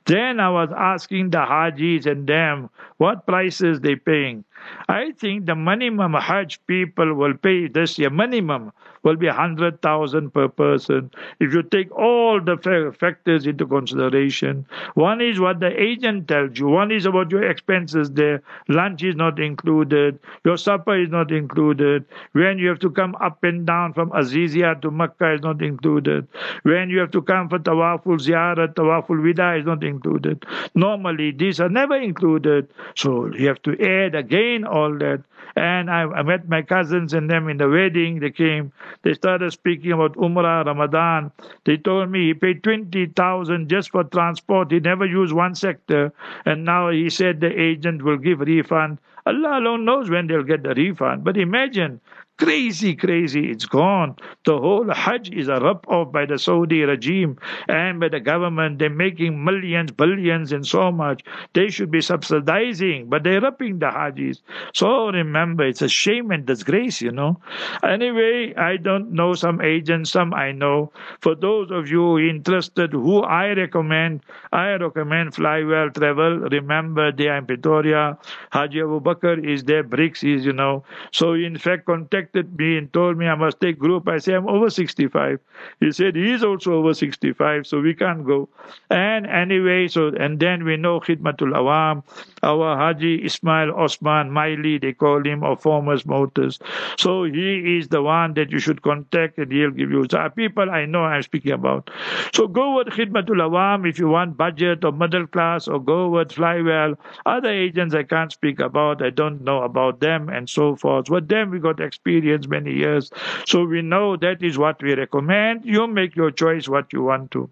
Then 0.06 0.40
i 0.40 0.50
was 0.50 0.70
asking 0.78 1.32
the 1.32 1.40
hajis 1.40 2.06
and 2.06 2.28
them 2.28 2.70
what 2.98 3.26
prices 3.26 3.80
they 3.80 3.96
paying 3.96 4.44
I 4.90 5.12
think 5.12 5.46
the 5.46 5.56
minimum 5.56 6.14
Hajj 6.14 6.60
people 6.68 7.14
will 7.14 7.34
pay 7.36 7.68
this 7.68 7.98
year, 8.00 8.10
minimum 8.10 8.72
will 9.04 9.16
be 9.16 9.28
100,000 9.28 10.34
per 10.34 10.48
person. 10.48 11.12
If 11.40 11.54
you 11.54 11.64
take 11.64 11.92
all 11.96 12.42
the 12.42 12.58
factors 13.00 13.46
into 13.48 13.66
consideration, 13.66 14.66
one 14.96 15.22
is 15.22 15.40
what 15.40 15.60
the 15.60 15.82
agent 15.82 16.28
tells 16.28 16.58
you, 16.60 16.68
one 16.68 16.92
is 16.92 17.06
about 17.06 17.32
your 17.32 17.44
expenses 17.50 18.12
there. 18.12 18.42
Lunch 18.68 19.04
is 19.04 19.16
not 19.16 19.40
included, 19.40 20.20
your 20.44 20.58
supper 20.58 20.96
is 20.98 21.10
not 21.10 21.32
included. 21.32 22.06
When 22.34 22.58
you 22.58 22.70
have 22.70 22.80
to 22.80 22.90
come 22.92 23.16
up 23.22 23.44
and 23.44 23.66
down 23.66 23.94
from 23.94 24.10
Azizia 24.12 24.82
to 24.82 24.92
Makkah 24.92 25.34
is 25.34 25.42
not 25.42 25.62
included. 25.62 26.28
When 26.64 26.90
you 26.90 27.00
have 27.00 27.12
to 27.12 27.22
come 27.22 27.50
for 27.50 27.60
Tawaful 27.60 28.18
Ziyarat, 28.18 28.76
Tawaful 28.76 29.18
Wida 29.18 29.60
is 29.60 29.66
not 29.66 29.84
included. 29.84 30.46
Normally, 30.76 31.32
these 31.32 31.60
are 31.60 31.70
never 31.70 31.96
included. 31.96 32.68
So 32.96 33.28
you 33.34 33.48
have 33.48 33.62
to 33.64 33.72
add 33.82 34.16
again 34.16 34.66
all 34.66 34.98
that. 34.98 35.24
And 35.56 35.90
I, 35.90 36.04
I 36.04 36.22
met 36.24 36.48
my 36.48 36.62
cousins 36.62 37.14
and 37.14 37.30
them 37.30 37.50
in 37.50 37.58
the 37.58 37.68
wedding. 37.70 38.20
They 38.20 38.32
came. 38.32 38.72
They 39.04 39.14
started 39.14 39.52
speaking 39.52 39.92
about 39.92 40.16
Umrah, 40.16 40.66
Ramadan. 40.66 41.32
They 41.66 41.78
told 41.78 42.10
me 42.12 42.28
he 42.28 42.34
paid 42.34 42.64
20,000 42.64 43.70
just 43.70 43.92
for 43.92 44.04
transport. 44.04 44.72
He 44.72 44.80
never 44.80 45.06
used 45.06 45.34
one 45.34 45.56
sector. 45.56 46.14
And 46.46 46.66
now 46.66 46.90
he 46.90 47.10
said 47.10 47.40
the 47.40 47.60
agent 47.60 48.04
will 48.04 48.18
give 48.18 48.40
refund. 48.40 49.00
Allah 49.26 49.60
alone 49.60 49.86
knows 49.86 50.10
when 50.10 50.28
they'll 50.28 50.44
get 50.44 50.64
the 50.64 50.74
refund. 50.74 51.24
But 51.24 51.38
imagine 51.38 52.00
crazy, 52.38 52.96
crazy. 52.96 53.50
It's 53.52 53.66
gone. 53.66 54.16
The 54.46 54.58
whole 54.58 54.92
Hajj 54.92 55.32
is 55.32 55.48
a 55.48 55.60
rip 55.60 55.88
off 55.88 56.12
by 56.12 56.26
the 56.26 56.38
Saudi 56.38 56.82
regime 56.82 57.38
and 57.68 58.00
by 58.00 58.10
the 58.10 58.20
government. 58.20 58.80
They're 58.80 58.90
making 58.90 59.44
millions, 59.44 59.92
billions, 59.92 60.52
and 60.52 60.66
so 60.66 60.92
much. 60.92 61.24
They 61.54 61.70
should 61.70 61.92
be 61.92 62.02
subsidizing, 62.02 63.10
but 63.10 63.24
they're 63.24 63.42
ripping 63.42 63.80
the 63.80 63.88
Hajis. 63.88 64.42
So 64.74 65.10
remember, 65.10 65.66
it's 65.66 65.82
a 65.82 65.90
shame 65.90 66.32
and 66.32 66.46
disgrace, 66.46 67.02
you 67.02 67.12
know. 67.12 67.40
Anyway, 67.84 68.54
I 68.56 68.78
don't 68.78 69.12
know 69.12 69.34
some 69.34 69.62
agents, 69.62 70.12
some 70.12 70.34
I 70.34 70.52
know. 70.52 70.92
For 71.22 71.36
those 71.36 71.72
of 71.72 71.90
you 71.90 72.20
interested, 72.20 72.94
who 72.94 73.24
I 73.24 73.54
recommend, 73.54 74.22
I 74.52 74.74
recommend 74.74 75.34
Flywell 75.34 75.94
Travel. 75.94 76.40
Remember, 76.52 77.12
they 77.12 77.28
are 77.28 77.38
in 77.38 77.46
Pretoria. 77.46 78.18
Haji 78.52 78.82
Abu 78.82 79.00
Bakr 79.02 79.44
is 79.44 79.64
there, 79.64 79.84
BRICS 79.84 80.36
is, 80.38 80.46
you 80.46 80.54
know. 80.54 80.84
So 81.12 81.34
in 81.34 81.58
fact, 81.58 81.86
contact 81.86 82.27
me 82.36 82.78
and 82.78 82.92
told 82.94 83.18
me 83.18 83.28
I 83.28 83.36
must 83.36 83.60
take 83.60 83.80
group. 83.80 84.08
I 84.08 84.18
say 84.18 84.34
I'm 84.34 84.48
over 84.48 84.70
65. 84.70 85.40
He 85.80 85.92
said 85.92 86.16
he's 86.16 86.44
also 86.44 86.74
over 86.74 86.94
65, 86.94 87.68
so 87.68 87.80
we 87.80 87.94
can't 87.94 88.26
go. 88.26 88.50
And 88.90 89.26
anyway, 89.26 89.88
so 89.88 90.08
and 90.08 90.40
then 90.40 90.64
we 90.64 90.78
know 90.78 91.00
Khidmatul 91.00 91.54
Awam, 91.54 92.04
our 92.44 92.78
Haji 92.78 93.26
Ismail 93.26 93.72
Osman 93.72 94.32
Miley, 94.32 94.78
they 94.78 94.94
call 94.94 95.26
him, 95.26 95.44
of 95.44 95.62
Formers 95.62 96.06
Motors. 96.06 96.60
So 96.98 97.24
he 97.24 97.78
is 97.78 97.88
the 97.90 98.02
one 98.02 98.34
that 98.36 98.52
you 98.52 98.60
should 98.60 98.82
contact 98.82 99.38
and 99.38 99.52
he'll 99.52 99.72
give 99.72 99.92
you. 99.92 100.06
So 100.10 100.30
people 100.30 100.70
I 100.70 100.86
know 100.86 101.04
I'm 101.04 101.24
speaking 101.24 101.52
about. 101.52 101.90
So 102.34 102.48
go 102.48 102.76
with 102.78 102.88
Khidmatul 102.88 103.42
Awam 103.48 103.88
if 103.88 104.00
you 104.00 104.08
want 104.08 104.38
budget 104.38 104.84
or 104.84 104.92
middle 104.92 105.28
class, 105.28 105.68
or 105.68 105.80
go 105.80 106.10
with 106.10 106.30
Flywell. 106.30 106.98
Other 107.26 107.50
agents 107.50 107.96
I 107.96 108.04
can't 108.04 108.32
speak 108.32 108.60
about. 108.60 109.02
I 109.02 109.10
don't 109.10 109.42
know 109.42 109.64
about 109.64 110.00
them 110.00 110.30
and 110.30 110.50
so 110.50 110.76
forth. 110.76 111.10
With 111.10 111.28
them 111.28 111.52
we 111.52 111.60
got 111.60 111.80
experience 111.80 112.17
experience 112.18 112.48
many 112.48 112.74
years. 112.74 113.12
So 113.46 113.64
we 113.66 113.82
know 113.82 114.18
that 114.18 114.42
is 114.44 114.58
what 114.58 114.82
we 114.82 114.96
recommend. 114.96 115.66
You 115.66 115.88
make 115.88 116.16
your 116.16 116.32
choice 116.32 116.68
what 116.68 116.92
you 116.94 117.04
want 117.04 117.32
to. 117.32 117.50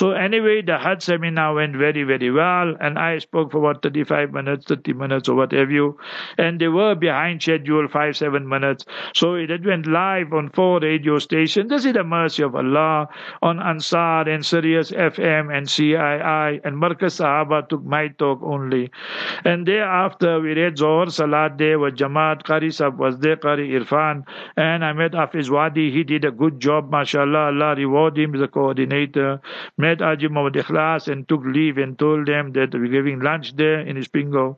So 0.00 0.12
anyway, 0.12 0.62
the 0.62 0.78
Hajj 0.78 1.02
seminar 1.02 1.52
went 1.52 1.76
very, 1.76 2.04
very 2.04 2.30
well, 2.30 2.74
and 2.80 2.98
I 2.98 3.18
spoke 3.18 3.52
for 3.52 3.58
about 3.58 3.82
35 3.82 4.32
minutes, 4.32 4.64
30 4.64 4.94
minutes, 4.94 5.28
or 5.28 5.34
what 5.34 5.52
have 5.52 5.70
you, 5.70 5.98
and 6.38 6.58
they 6.58 6.68
were 6.68 6.94
behind 6.94 7.42
schedule, 7.42 7.86
five, 7.86 8.16
seven 8.16 8.48
minutes. 8.48 8.86
So 9.14 9.34
it 9.34 9.62
went 9.62 9.86
live 9.86 10.32
on 10.32 10.48
four 10.48 10.80
radio 10.80 11.18
stations. 11.18 11.68
This 11.68 11.84
is 11.84 11.92
the 11.92 12.02
mercy 12.02 12.42
of 12.42 12.56
Allah 12.56 13.08
on 13.42 13.60
Ansar 13.60 14.26
and 14.26 14.42
Sirius 14.42 14.90
FM 14.90 15.54
and 15.54 15.66
CII, 15.66 16.62
and 16.64 16.76
Markaz 16.76 17.20
Sahaba 17.20 17.68
took 17.68 17.84
my 17.84 18.08
talk 18.08 18.40
only. 18.42 18.90
And 19.44 19.68
thereafter, 19.68 20.40
we 20.40 20.54
read 20.54 20.78
Zohar 20.78 21.10
Salat 21.10 21.58
there 21.58 21.78
with 21.78 21.98
Jamaat, 21.98 22.44
Qari 22.44 22.72
Sahab 22.78 22.96
was 22.96 23.18
there, 23.18 23.36
Qari 23.36 23.68
Irfan, 23.78 24.24
and 24.56 24.82
I 24.82 24.94
met 24.94 25.12
Hafiz 25.12 25.50
Wadi. 25.50 25.90
He 25.90 26.04
did 26.04 26.24
a 26.24 26.30
good 26.30 26.58
job, 26.58 26.90
mashallah. 26.90 27.52
Allah 27.52 27.74
reward 27.74 28.16
him 28.16 28.34
as 28.34 28.40
a 28.40 28.48
coordinator. 28.48 29.42
Met 29.90 30.00
Haji 30.00 30.28
Muhammad 30.28 30.54
Ikhlas 30.54 31.08
and 31.10 31.26
took 31.28 31.42
leave 31.44 31.76
and 31.76 31.98
told 31.98 32.26
them 32.28 32.52
that 32.52 32.72
we're 32.72 32.86
giving 32.86 33.18
lunch 33.20 33.56
there 33.56 33.80
in 33.80 33.96
Isipingo. 33.96 34.56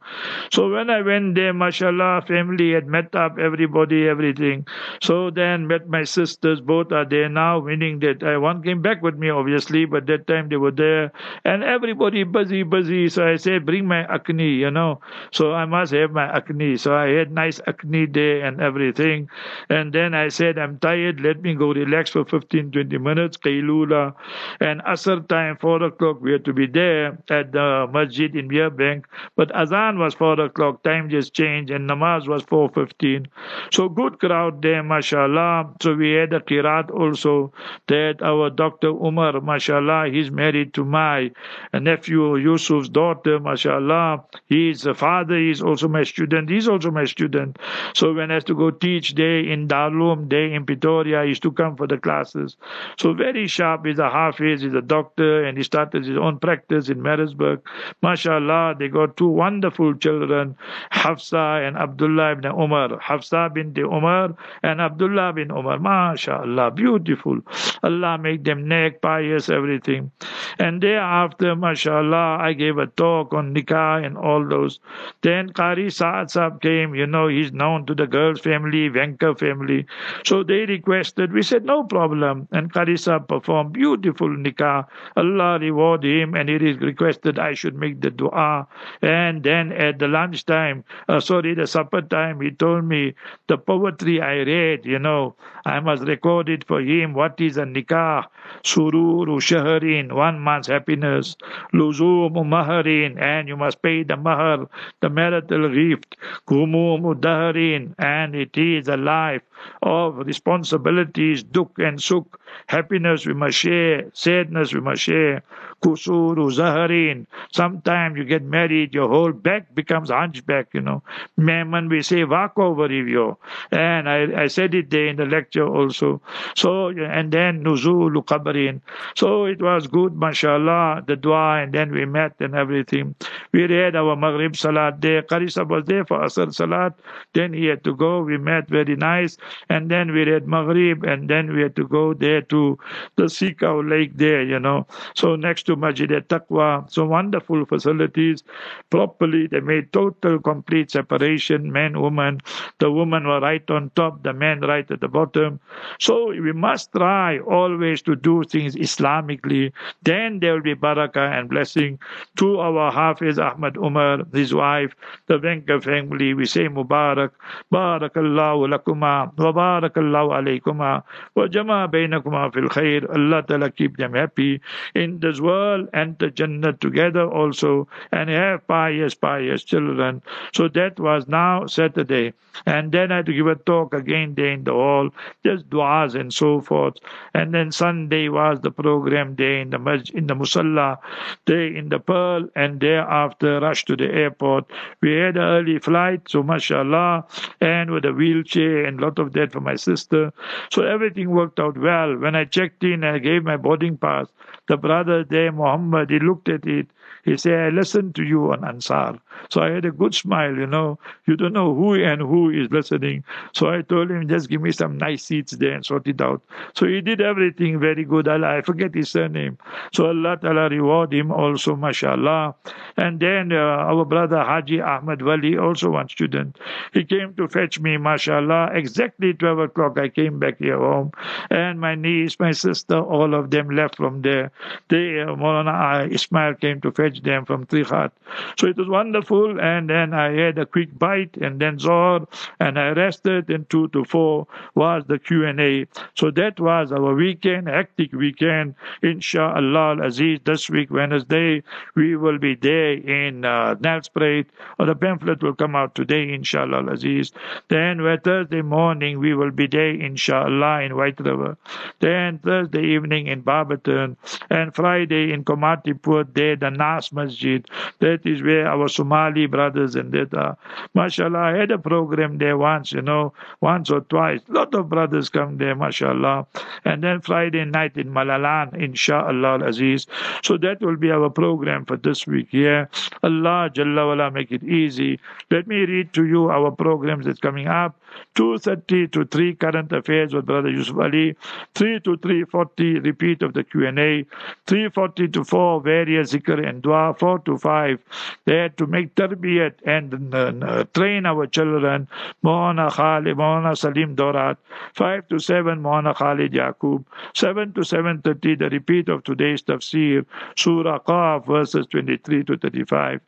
So 0.53 0.71
when 0.71 0.91
I 0.91 1.01
went 1.01 1.37
there, 1.37 1.55
mashallah, 1.55 2.25
family 2.29 2.73
had 2.73 2.87
met 2.87 3.15
up, 3.15 3.39
everybody, 3.39 4.07
everything. 4.09 4.67
So 5.03 5.31
then 5.31 5.67
met 5.67 5.89
my 5.89 6.05
sisters, 6.05 6.61
both 6.61 6.93
are 6.93 7.07
there 7.07 7.31
now, 7.31 7.61
meaning 7.61 8.01
that 8.01 8.23
uh, 8.23 8.39
one 8.41 8.63
came 8.63 8.83
back 8.83 9.03
with 9.03 9.17
me, 9.17 9.31
obviously, 9.31 9.87
but 9.87 10.07
that 10.07 10.27
time 10.27 10.51
they 10.51 10.57
were 10.57 10.71
there. 10.71 11.13
And 11.45 11.63
everybody 11.65 12.25
busy, 12.25 12.63
busy. 12.63 13.09
So 13.09 13.27
I 13.27 13.37
said, 13.37 13.65
bring 13.65 13.87
my 13.87 14.05
akni, 14.05 14.59
you 14.59 14.71
know. 14.71 15.01
So 15.33 15.53
I 15.55 15.65
must 15.65 15.93
have 15.93 16.11
my 16.13 16.29
akni. 16.29 16.79
So 16.79 16.95
I 16.95 17.09
had 17.09 17.33
nice 17.33 17.61
akni 17.61 18.13
there 18.13 18.45
and 18.45 18.61
everything. 18.61 19.31
And 19.71 19.93
then 19.95 20.15
I 20.15 20.29
said, 20.29 20.59
I'm 20.59 20.79
tired, 20.79 21.21
let 21.21 21.41
me 21.43 21.55
go 21.55 21.73
relax 21.73 22.11
for 22.11 22.25
15, 22.27 22.73
20 22.73 22.99
minutes, 22.99 23.39
Kailula. 23.39 24.15
And 24.61 24.83
Asr 24.83 25.22
time, 25.23 25.57
4 25.61 25.83
o'clock, 25.83 26.21
we 26.21 26.33
had 26.33 26.45
to 26.45 26.53
be 26.53 26.67
there 26.67 27.19
at 27.29 27.53
the 27.53 27.89
masjid 27.93 28.35
in 28.35 28.49
Bank. 28.77 29.07
But 29.37 29.55
Azan 29.55 29.99
was 29.99 30.15
4 30.15 30.41
o'clock, 30.41 30.83
time 30.83 31.09
just 31.11 31.35
changed, 31.35 31.71
and 31.71 31.89
Namaz 31.89 32.29
was 32.29 32.43
4.15. 32.45 33.27
So 33.73 33.89
good 33.89 34.19
crowd 34.19 34.63
there, 34.63 34.83
mashallah. 34.83 35.75
So 35.81 35.95
we 35.95 36.13
had 36.13 36.33
a 36.33 36.41
kirat 36.41 36.91
also 36.91 37.53
that 37.89 38.23
our 38.23 38.51
Dr. 38.51 38.89
Umar, 38.89 39.41
mashallah, 39.41 40.11
he's 40.11 40.31
married 40.31 40.75
to 40.75 40.85
my 40.85 41.31
nephew 41.73 42.37
Yusuf's 42.37 42.89
daughter, 42.89 43.41
mashallah. 43.41 44.25
His 44.47 44.87
father 44.95 45.37
is 45.37 45.63
also 45.63 45.89
my 45.89 46.05
student. 46.05 46.51
He's 46.51 46.69
also 46.69 46.91
my 46.91 47.05
student. 47.05 47.59
So 47.95 48.13
when 48.13 48.31
I 48.31 48.35
have 48.35 48.45
to 48.47 48.55
go 48.55 48.71
teach 48.71 49.15
there 49.15 49.41
in 49.41 49.69
Darulum, 49.69 50.29
there 50.31 50.47
in 50.47 50.65
Pretoria, 50.67 51.23
he 51.23 51.29
used 51.29 51.43
to 51.43 51.53
come 51.53 51.77
for 51.77 51.87
the 51.87 51.99
classes. 51.99 52.57
So 52.99 53.13
very 53.15 53.47
sharp. 53.47 53.87
He's 53.87 53.99
a 53.99 54.11
hafiz, 54.11 54.63
he's 54.63 54.75
a 54.75 54.81
doctor, 54.83 55.02
and 55.19 55.57
he 55.57 55.63
started 55.63 56.05
his 56.05 56.17
own 56.17 56.39
practice 56.39 56.89
in 56.89 57.03
Maritzburg. 57.03 57.61
MashaAllah, 58.03 58.79
they 58.79 58.89
got 58.89 59.17
two 59.17 59.29
wonderful 59.29 59.95
children, 59.95 60.57
Hafsa 60.91 61.63
and 61.67 61.77
Abdullah 61.77 62.33
ibn 62.33 62.47
Umar. 62.47 62.99
Hafsa 62.99 63.51
bin 63.53 63.75
Umar 63.79 64.35
and 64.63 64.81
Abdullah 64.81 65.33
bin 65.33 65.51
Umar. 65.51 65.79
MashaAllah, 65.79 66.75
beautiful. 66.75 67.39
Allah 67.83 68.19
make 68.19 68.45
them 68.45 68.69
neck, 68.69 69.01
pious, 69.03 69.49
everything. 69.49 70.11
And 70.59 70.83
thereafter, 70.83 71.55
MashaAllah, 71.55 72.41
I 72.41 72.53
gave 72.53 72.79
a 72.79 72.87
talk 72.87 73.33
on 73.35 73.55
nikah 73.55 74.05
and 74.05 74.17
all 74.17 74.47
those. 74.47 74.81
Then 75.23 75.51
Qari 75.51 75.93
Saad 75.93 76.61
came, 76.61 76.95
you 76.95 77.07
know, 77.07 77.29
he's 77.29 77.53
known 77.53 77.87
to 77.87 77.95
the 77.95 78.07
girl's 78.07 78.41
family, 78.41 78.89
Venka 78.91 79.39
family. 79.39 79.87
So 80.25 80.43
they 80.43 80.67
requested, 80.67 81.33
we 81.33 81.43
said, 81.43 81.65
no 81.65 81.85
problem. 81.85 82.49
And 82.53 82.73
Qari 82.73 82.95
Saab 82.95 83.29
performed 83.29 83.73
beautiful 83.73 84.29
nikah. 84.29 84.87
Allah 85.17 85.59
reward 85.59 86.05
him 86.05 86.35
and 86.35 86.49
he 86.49 86.57
requested 86.57 87.39
I 87.39 87.55
should 87.55 87.75
make 87.75 88.01
the 88.01 88.11
dua. 88.11 88.67
And 89.01 89.43
then 89.43 89.73
at 89.73 89.99
the 89.99 90.09
lunchtime, 90.09 90.85
uh, 91.09 91.21
sorry, 91.21 91.55
the 91.55 91.67
supper 91.67 92.03
time, 92.03 92.41
he 92.41 92.51
told 92.51 92.85
me 92.85 93.15
the 93.49 93.59
poetry 93.59 94.21
I 94.21 94.43
read, 94.43 94.85
you 94.85 94.99
know, 94.99 95.37
I 95.65 95.81
must 95.81 96.03
record 96.05 96.49
it 96.49 96.65
for 96.65 96.81
him. 96.81 97.15
What 97.15 97.41
is 97.41 97.57
a 97.57 97.63
nikah? 97.65 98.27
Sururu 98.65 99.39
shaharin, 99.41 100.13
one 100.13 100.41
month's 100.41 100.69
happiness. 100.69 101.37
Luzum 101.73 102.35
maharin, 102.35 103.21
and 103.21 103.49
you 103.49 103.57
must 103.57 103.83
pay 103.83 104.03
the 104.03 104.17
mahar, 104.17 104.69
the 105.01 105.09
marital 105.09 105.69
gift. 105.71 106.17
Kumum 106.49 107.15
daharin, 107.21 107.95
and 107.99 108.35
it 108.35 108.57
is 108.59 108.89
a 108.89 108.97
life 108.97 109.43
of 109.83 110.19
responsibilities, 110.19 111.43
duk 111.43 111.79
and 111.79 112.03
suk. 112.03 112.41
Happiness 112.67 113.27
we 113.27 113.35
must 113.35 113.59
share, 113.59 114.11
sadness 114.13 114.75
we 114.75 114.81
share. 114.95 115.43
Kusuru 115.83 116.51
zaharin. 116.51 117.27
Sometimes 117.53 118.17
you 118.17 118.25
get 118.25 118.43
married, 118.43 118.95
your 118.95 119.09
whole 119.09 119.33
back 119.33 119.75
becomes 119.75 120.11
hunchback, 120.11 120.69
you 120.73 120.81
know. 120.81 121.03
Memon, 121.37 121.89
we 121.89 122.03
say 122.03 122.23
over 122.23 122.89
review. 122.89 123.37
And 123.73 124.09
I, 124.09 124.45
I 124.45 124.47
said 124.47 124.75
it 124.75 124.91
there 124.91 125.07
in 125.09 125.17
the 125.17 125.27
lecture 125.27 125.67
also. 125.67 126.23
So, 126.55 126.89
and 126.89 127.33
then 127.33 127.65
nuzulu 127.65 128.25
qabrin. 128.25 128.81
So 129.17 129.45
it 129.47 129.61
was 129.61 129.87
good, 129.89 130.15
mashallah, 130.15 131.05
the 131.07 131.17
dua, 131.17 131.63
and 131.63 131.73
then 131.73 131.91
we 131.91 132.05
met 132.05 132.35
and 132.41 132.55
everything. 132.55 133.15
We 133.53 133.67
read 133.67 133.97
our 133.97 134.17
Maghrib 134.17 134.57
Salat 134.57 135.01
there. 135.01 135.23
Qarisa 135.23 135.67
was 135.69 135.85
there 135.87 136.05
for 136.05 136.21
Asr 136.21 136.55
Salat. 136.55 136.95
Then 137.35 137.53
he 137.53 137.67
had 137.67 137.83
to 137.85 137.95
go. 137.95 138.23
We 138.23 138.39
met 138.39 138.69
very 138.69 138.97
nice. 138.97 139.37
And 139.69 139.91
then 139.91 140.13
we 140.13 140.25
read 140.25 140.47
Maghrib, 140.47 141.05
and 141.05 141.29
then 141.29 141.53
we 141.53 141.63
had 141.63 141.77
to 141.77 141.87
go 141.87 142.15
there 142.15 142.43
to 142.43 142.79
the 143.17 143.25
Sikau 143.25 143.89
Lake 143.89 144.17
there, 144.17 144.43
you 144.43 144.59
know. 144.59 144.72
So 145.15 145.37
next 145.37 145.65
to 145.65 145.77
Masjid 145.77 146.11
Taqwa. 146.11 146.91
So 146.91 147.05
wonderful 147.07 147.65
facilities. 147.67 148.43
Properly, 148.91 149.47
they 149.47 149.61
made 149.61 149.93
total, 149.93 150.39
complete 150.39 150.91
separation, 150.91 151.73
man, 151.73 152.01
woman. 152.01 152.41
The 152.79 152.91
woman 152.91 153.27
were 153.27 153.41
right 153.41 153.69
on 153.71 153.91
top, 153.95 154.23
the 154.23 154.33
men 154.33 154.61
right 154.61 154.89
at 154.91 155.01
the 155.01 155.09
bottom. 155.09 155.61
So 155.99 156.29
we 156.29 156.53
must 156.53 156.93
try 156.93 157.39
always 157.39 158.03
to 158.03 158.17
do 158.17 158.45
things 158.45 158.75
Islamically. 158.77 159.73
Then 160.03 160.41
there 160.41 160.55
will 160.55 160.63
be 160.63 160.75
barakah 160.75 161.39
and 161.39 161.49
blessing. 161.49 161.99
To 162.37 162.61
our 162.61 162.91
Hafiz 162.93 163.39
Ahmad 163.39 163.77
Umar, 163.77 164.25
his 164.33 164.55
wife, 164.55 164.95
the 165.27 165.39
Venka 165.39 165.83
family, 165.83 166.35
we 166.35 166.47
say 166.47 166.69
Mubarak, 166.69 167.31
Barakallahu 167.73 168.69
lakuma, 168.73 169.33
wa 169.37 169.53
barakallahu 169.53 170.31
alaykuma, 170.39 171.03
wa 171.35 171.47
jama 171.49 171.89
bainakuma 171.89 172.53
fil 172.53 172.69
khair. 172.69 173.09
Allah 173.15 173.43
Ta'ala 173.43 173.71
keep 173.71 173.97
them 173.97 174.15
happy 174.15 174.61
in 174.95 175.21
this 175.21 175.41
world 175.41 175.89
and 175.93 176.19
the 176.19 176.31
Jannah 176.31 176.73
together 176.75 177.25
also 177.25 177.89
and 178.11 178.31
have 178.31 178.67
pious, 178.67 179.15
pious 179.15 179.65
children. 179.65 180.23
So 180.55 180.69
that 180.69 180.99
was 180.99 181.29
now 181.29 181.67
Saturday. 181.67 182.33
And 182.67 182.93
then 182.93 183.11
I 183.11 183.17
had 183.17 183.27
to 183.27 183.33
give 183.33 183.47
a 183.47 183.55
talk 183.55 183.95
again 183.95 184.35
day 184.35 184.53
in 184.53 184.65
the 184.65 184.73
hall, 184.73 185.11
just 185.45 185.71
du'as 185.71 186.15
and 186.15 186.33
so 186.33 186.61
forth. 186.61 186.97
And 187.33 187.55
then 187.55 187.73
Sunday 187.73 188.29
was 188.29 188.61
the 188.61 188.71
program 188.71 189.35
day 189.35 189.63
in 189.63 189.71
the 189.71 190.11
in 190.15 190.27
the 190.27 190.35
Musalla, 190.35 190.99
day 191.47 191.75
in 191.75 191.89
the 191.89 191.99
Pearl, 191.99 192.49
and 192.55 192.79
thereafter 192.79 193.61
rush 193.61 193.85
to 193.87 193.97
the 193.97 194.13
airport. 194.13 194.71
We 195.01 195.15
had 195.15 195.37
an 195.37 195.43
early 195.43 195.79
flight, 195.79 196.29
so 196.29 196.43
mashallah, 196.43 197.25
and 197.61 197.91
with 197.91 198.05
a 198.05 198.13
wheelchair 198.13 198.85
and 198.85 199.01
lot 199.01 199.19
of 199.19 199.33
that 199.33 199.53
for 199.53 199.61
my 199.61 199.77
sister. 199.77 200.33
So 200.71 200.83
everything 200.83 201.31
worked 201.31 201.59
out 201.59 201.79
well. 201.79 202.17
When 202.19 202.35
I 202.37 202.45
checked 202.45 202.85
in, 202.85 203.03
I 203.05 203.19
gave 203.19 203.45
my 203.45 203.57
boarding 203.57 203.97
pass. 203.97 204.27
The 204.69 204.77
brother 204.77 205.25
there, 205.25 205.53
Muhammad, 205.53 206.11
he 206.11 206.19
looked 206.19 206.49
at 206.49 206.67
it 206.67 206.89
he 207.23 207.37
said, 207.37 207.61
I 207.61 207.69
listened 207.69 208.15
to 208.17 208.25
you 208.25 208.53
on 208.53 208.65
Ansar. 208.65 209.19
So 209.51 209.63
I 209.63 209.71
had 209.71 209.85
a 209.85 209.91
good 209.93 210.15
smile, 210.15 210.55
you 210.57 210.67
know. 210.67 210.99
You 211.27 211.37
don't 211.37 211.53
know 211.53 211.75
who 211.75 211.95
and 211.95 212.21
who 212.21 212.51
is 212.51 212.71
listening. 212.71 213.25
So 213.53 213.71
I 213.71 213.83
told 213.83 214.11
him, 214.11 214.29
just 214.29 214.49
give 214.49 214.61
me 214.61 214.73
some 214.73 214.99
nice 214.99 215.25
seats 215.25 215.53
there 215.53 215.73
and 215.73 215.85
sort 215.85 216.07
it 216.09 216.21
out. 216.21 216.43
So 216.75 216.87
he 216.87 217.01
did 217.01 217.21
everything 217.21 217.79
very 217.79 218.05
good. 218.05 218.27
Allah, 218.29 218.57
I 218.59 218.63
forget 218.63 218.95
his 218.95 219.11
surname. 219.11 219.59
So 219.93 220.07
Allah 220.07 220.37
Ta'ala 220.41 220.69
reward 220.69 221.13
him 221.13 221.31
also, 221.31 221.77
mashallah. 221.77 222.55
And 222.97 223.21
then 223.21 223.53
uh, 223.53 223.57
our 223.57 224.05
brother 224.05 224.43
Haji 224.43 224.81
Ahmad 224.81 225.23
Wali, 225.23 225.57
also 225.57 225.91
one 225.91 226.09
student, 226.09 226.59
he 226.93 227.05
came 227.05 227.35
to 227.35 227.49
fetch 227.49 227.79
me, 227.81 227.97
mashallah. 227.99 228.71
Exactly 228.75 229.35
12 229.35 229.59
o'clock, 229.59 229.99
I 229.99 230.09
came 230.09 230.39
back 230.39 230.59
here 230.59 230.79
home. 230.79 231.13
And 231.51 231.81
my 231.81 231.95
niece, 231.95 232.39
my 232.41 232.53
sister, 232.53 232.99
all 232.99 233.35
of 233.35 233.51
them 233.51 233.71
left 233.71 233.97
from 233.97 234.23
there. 234.23 234.51
They, 234.89 235.21
uh, 235.21 235.27
Maulana 235.37 236.05
uh, 236.05 236.09
Ismail 236.11 236.55
came 236.55 236.81
to 236.81 236.91
fetch 236.91 237.12
them 237.21 237.45
from 237.45 237.67
Trichardt. 237.67 238.13
So 238.59 238.67
it 238.67 238.77
was 238.77 238.89
wonderful. 238.89 239.61
And 239.61 239.91
then 239.91 240.15
I 240.15 240.31
had 240.33 240.59
a 240.59 240.67
quick 240.67 240.99
bite 240.99 241.37
and 241.37 241.61
then 241.61 241.79
Zohar 241.79 242.27
and 242.61 242.79
I 242.79 242.91
rested. 242.91 243.51
And 243.51 243.69
two 243.69 243.89
to 243.89 244.05
four 244.05 244.47
was 244.75 245.05
the 245.07 245.19
Q&A. 245.19 245.87
So 246.15 246.31
that 246.31 246.61
was 246.61 246.93
our 246.93 247.15
weekend, 247.15 247.69
hectic 247.69 248.13
weekend. 248.13 248.75
Inshallah 249.03 250.03
Aziz, 250.03 250.41
this 250.45 250.71
week, 250.71 250.91
Wednesday, 250.91 251.63
we 251.95 252.17
will 252.17 252.39
be 252.39 252.55
there 252.55 252.93
in 252.93 253.45
uh, 253.45 253.75
Nelspruit. 253.77 254.47
Or 254.79 254.87
the 254.87 254.95
pamphlet 254.95 255.43
will 255.43 255.55
come 255.55 255.77
out 255.77 255.95
today, 255.95 256.33
inshallah 256.33 256.87
Aziz. 256.93 257.33
Then 257.69 258.01
Thursday 258.23 258.63
morning, 258.63 259.19
we 259.19 259.35
will 259.35 259.51
be 259.51 259.67
there, 259.67 259.91
inshallah, 259.91 260.83
in 260.83 260.97
White 260.97 261.21
River. 261.21 261.57
Then 262.01 262.39
Thursday 262.39 262.85
evening 262.85 263.27
in 263.27 263.41
Barberton. 263.41 264.17
And 264.51 264.75
Friday 264.75 265.33
in 265.33 265.45
Komatipoort, 265.45 266.35
there 266.35 266.57
the 266.57 266.71
Nas 266.71 267.02
Masjid. 267.11 267.67
That 268.01 268.27
is 268.27 268.43
where 268.43 268.69
our 268.69 268.87
Somali 268.89 269.47
brothers 269.47 269.97
and 269.97 270.13
that 270.13 270.35
are. 270.35 270.57
MashaAllah, 270.95 271.55
I 271.55 271.57
had 271.57 271.71
a 271.71 271.79
program 271.79 272.39
there 272.39 272.59
once, 272.59 272.93
you 272.93 273.03
know, 273.03 273.33
once 273.61 273.91
or 273.91 274.03
twice. 274.03 274.41
Lot 274.49 274.75
of 274.75 274.89
brothers 274.91 275.31
come 275.31 275.57
there, 275.57 275.75
MashaAllah. 275.75 276.47
And 276.85 277.03
then 277.03 277.21
Friday 277.23 277.65
night 277.65 277.97
in 277.97 278.13
Malelane, 278.13 278.75
inshallah 278.77 279.65
Aziz. 279.65 280.07
So 280.43 280.59
that 280.59 280.81
will 280.81 280.97
be 280.97 281.11
our 281.11 281.31
program 281.31 281.87
for 281.87 281.97
this 281.97 282.27
week 282.27 282.49
here. 282.51 282.89
Allah 283.23 283.71
Jalla 283.73 284.07
wala 284.07 284.31
make 284.31 284.53
it 284.53 284.63
easy. 284.63 285.19
Let 285.51 285.67
me 285.67 285.85
read 285.87 286.13
to 286.13 286.27
you 286.27 286.51
our 286.51 286.71
programs 286.71 287.25
that's 287.27 287.41
coming 287.41 287.67
up. 287.67 287.99
2.30 288.35 289.11
to 289.13 289.25
3 289.25 289.55
current 289.55 289.93
affairs 289.93 290.35
with 290.35 290.47
Brother 290.47 290.71
Yusuf 290.71 290.99
Ali, 290.99 291.37
3 291.75 292.01
to 292.01 292.17
3.40 292.19 293.05
repeat 293.05 293.43
of 293.43 293.55
the 293.55 293.65
Q&A, 293.65 294.25
3.40 294.67 295.33
to 295.33 295.45
4 295.45 295.81
various 295.81 296.33
zikr 296.33 296.67
and 296.67 296.83
dua, 296.83 296.92
4 297.19 297.39
to 297.41 297.59
5 297.59 297.99
They 298.45 298.57
had 298.57 298.77
to 298.79 298.87
make 298.87 299.15
tarbiyat 299.15 299.75
and 299.87 300.35
uh, 300.35 300.85
train 300.95 301.27
our 301.27 301.47
children, 301.47 302.09
Mohana 302.45 302.91
Khalid, 302.91 303.37
Mohana 303.37 303.77
Salim 303.77 304.17
Dorat, 304.17 304.57
5 304.95 305.29
to 305.29 305.39
7 305.39 305.83
Mohana 305.83 306.15
Khalid 306.15 306.53
Yaqub, 306.53 307.05
7 307.35 307.73
to 307.75 307.81
7.30 307.81 308.59
the 308.59 308.69
repeat 308.71 309.09
of 309.09 309.25
today's 309.25 309.63
tafsir, 309.63 310.25
Surah 310.57 310.99
Qaf 311.01 311.47
verses 311.47 311.87
23 311.87 312.45
to 312.45 312.57
35, 312.57 313.21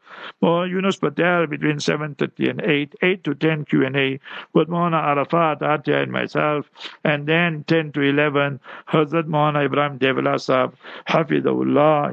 Mohana 0.42 0.70
Yunus 0.70 0.96
Patel 0.96 1.46
between 1.46 1.76
7.30 1.76 2.50
and 2.50 2.60
8, 2.60 2.94
8 3.02 3.24
to 3.24 3.34
10 3.34 3.64
Q&A 3.66 4.20
with 4.52 4.68
Mohana 4.68 5.02
Arafat, 5.02 5.60
Atya 5.60 6.02
and 6.02 6.12
myself, 6.12 6.70
and 7.04 7.26
then 7.26 7.64
10 7.64 7.92
to 7.92 8.00
11 8.02 8.60
Hazrat 8.88 9.24
Mohana 9.24 9.64
Ibrahim 9.64 9.98
Devla 9.98 10.36
Sahab, 10.36 10.74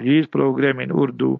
his 0.01 0.27
program 0.27 0.79
in 0.79 0.91
Urdu. 0.91 1.39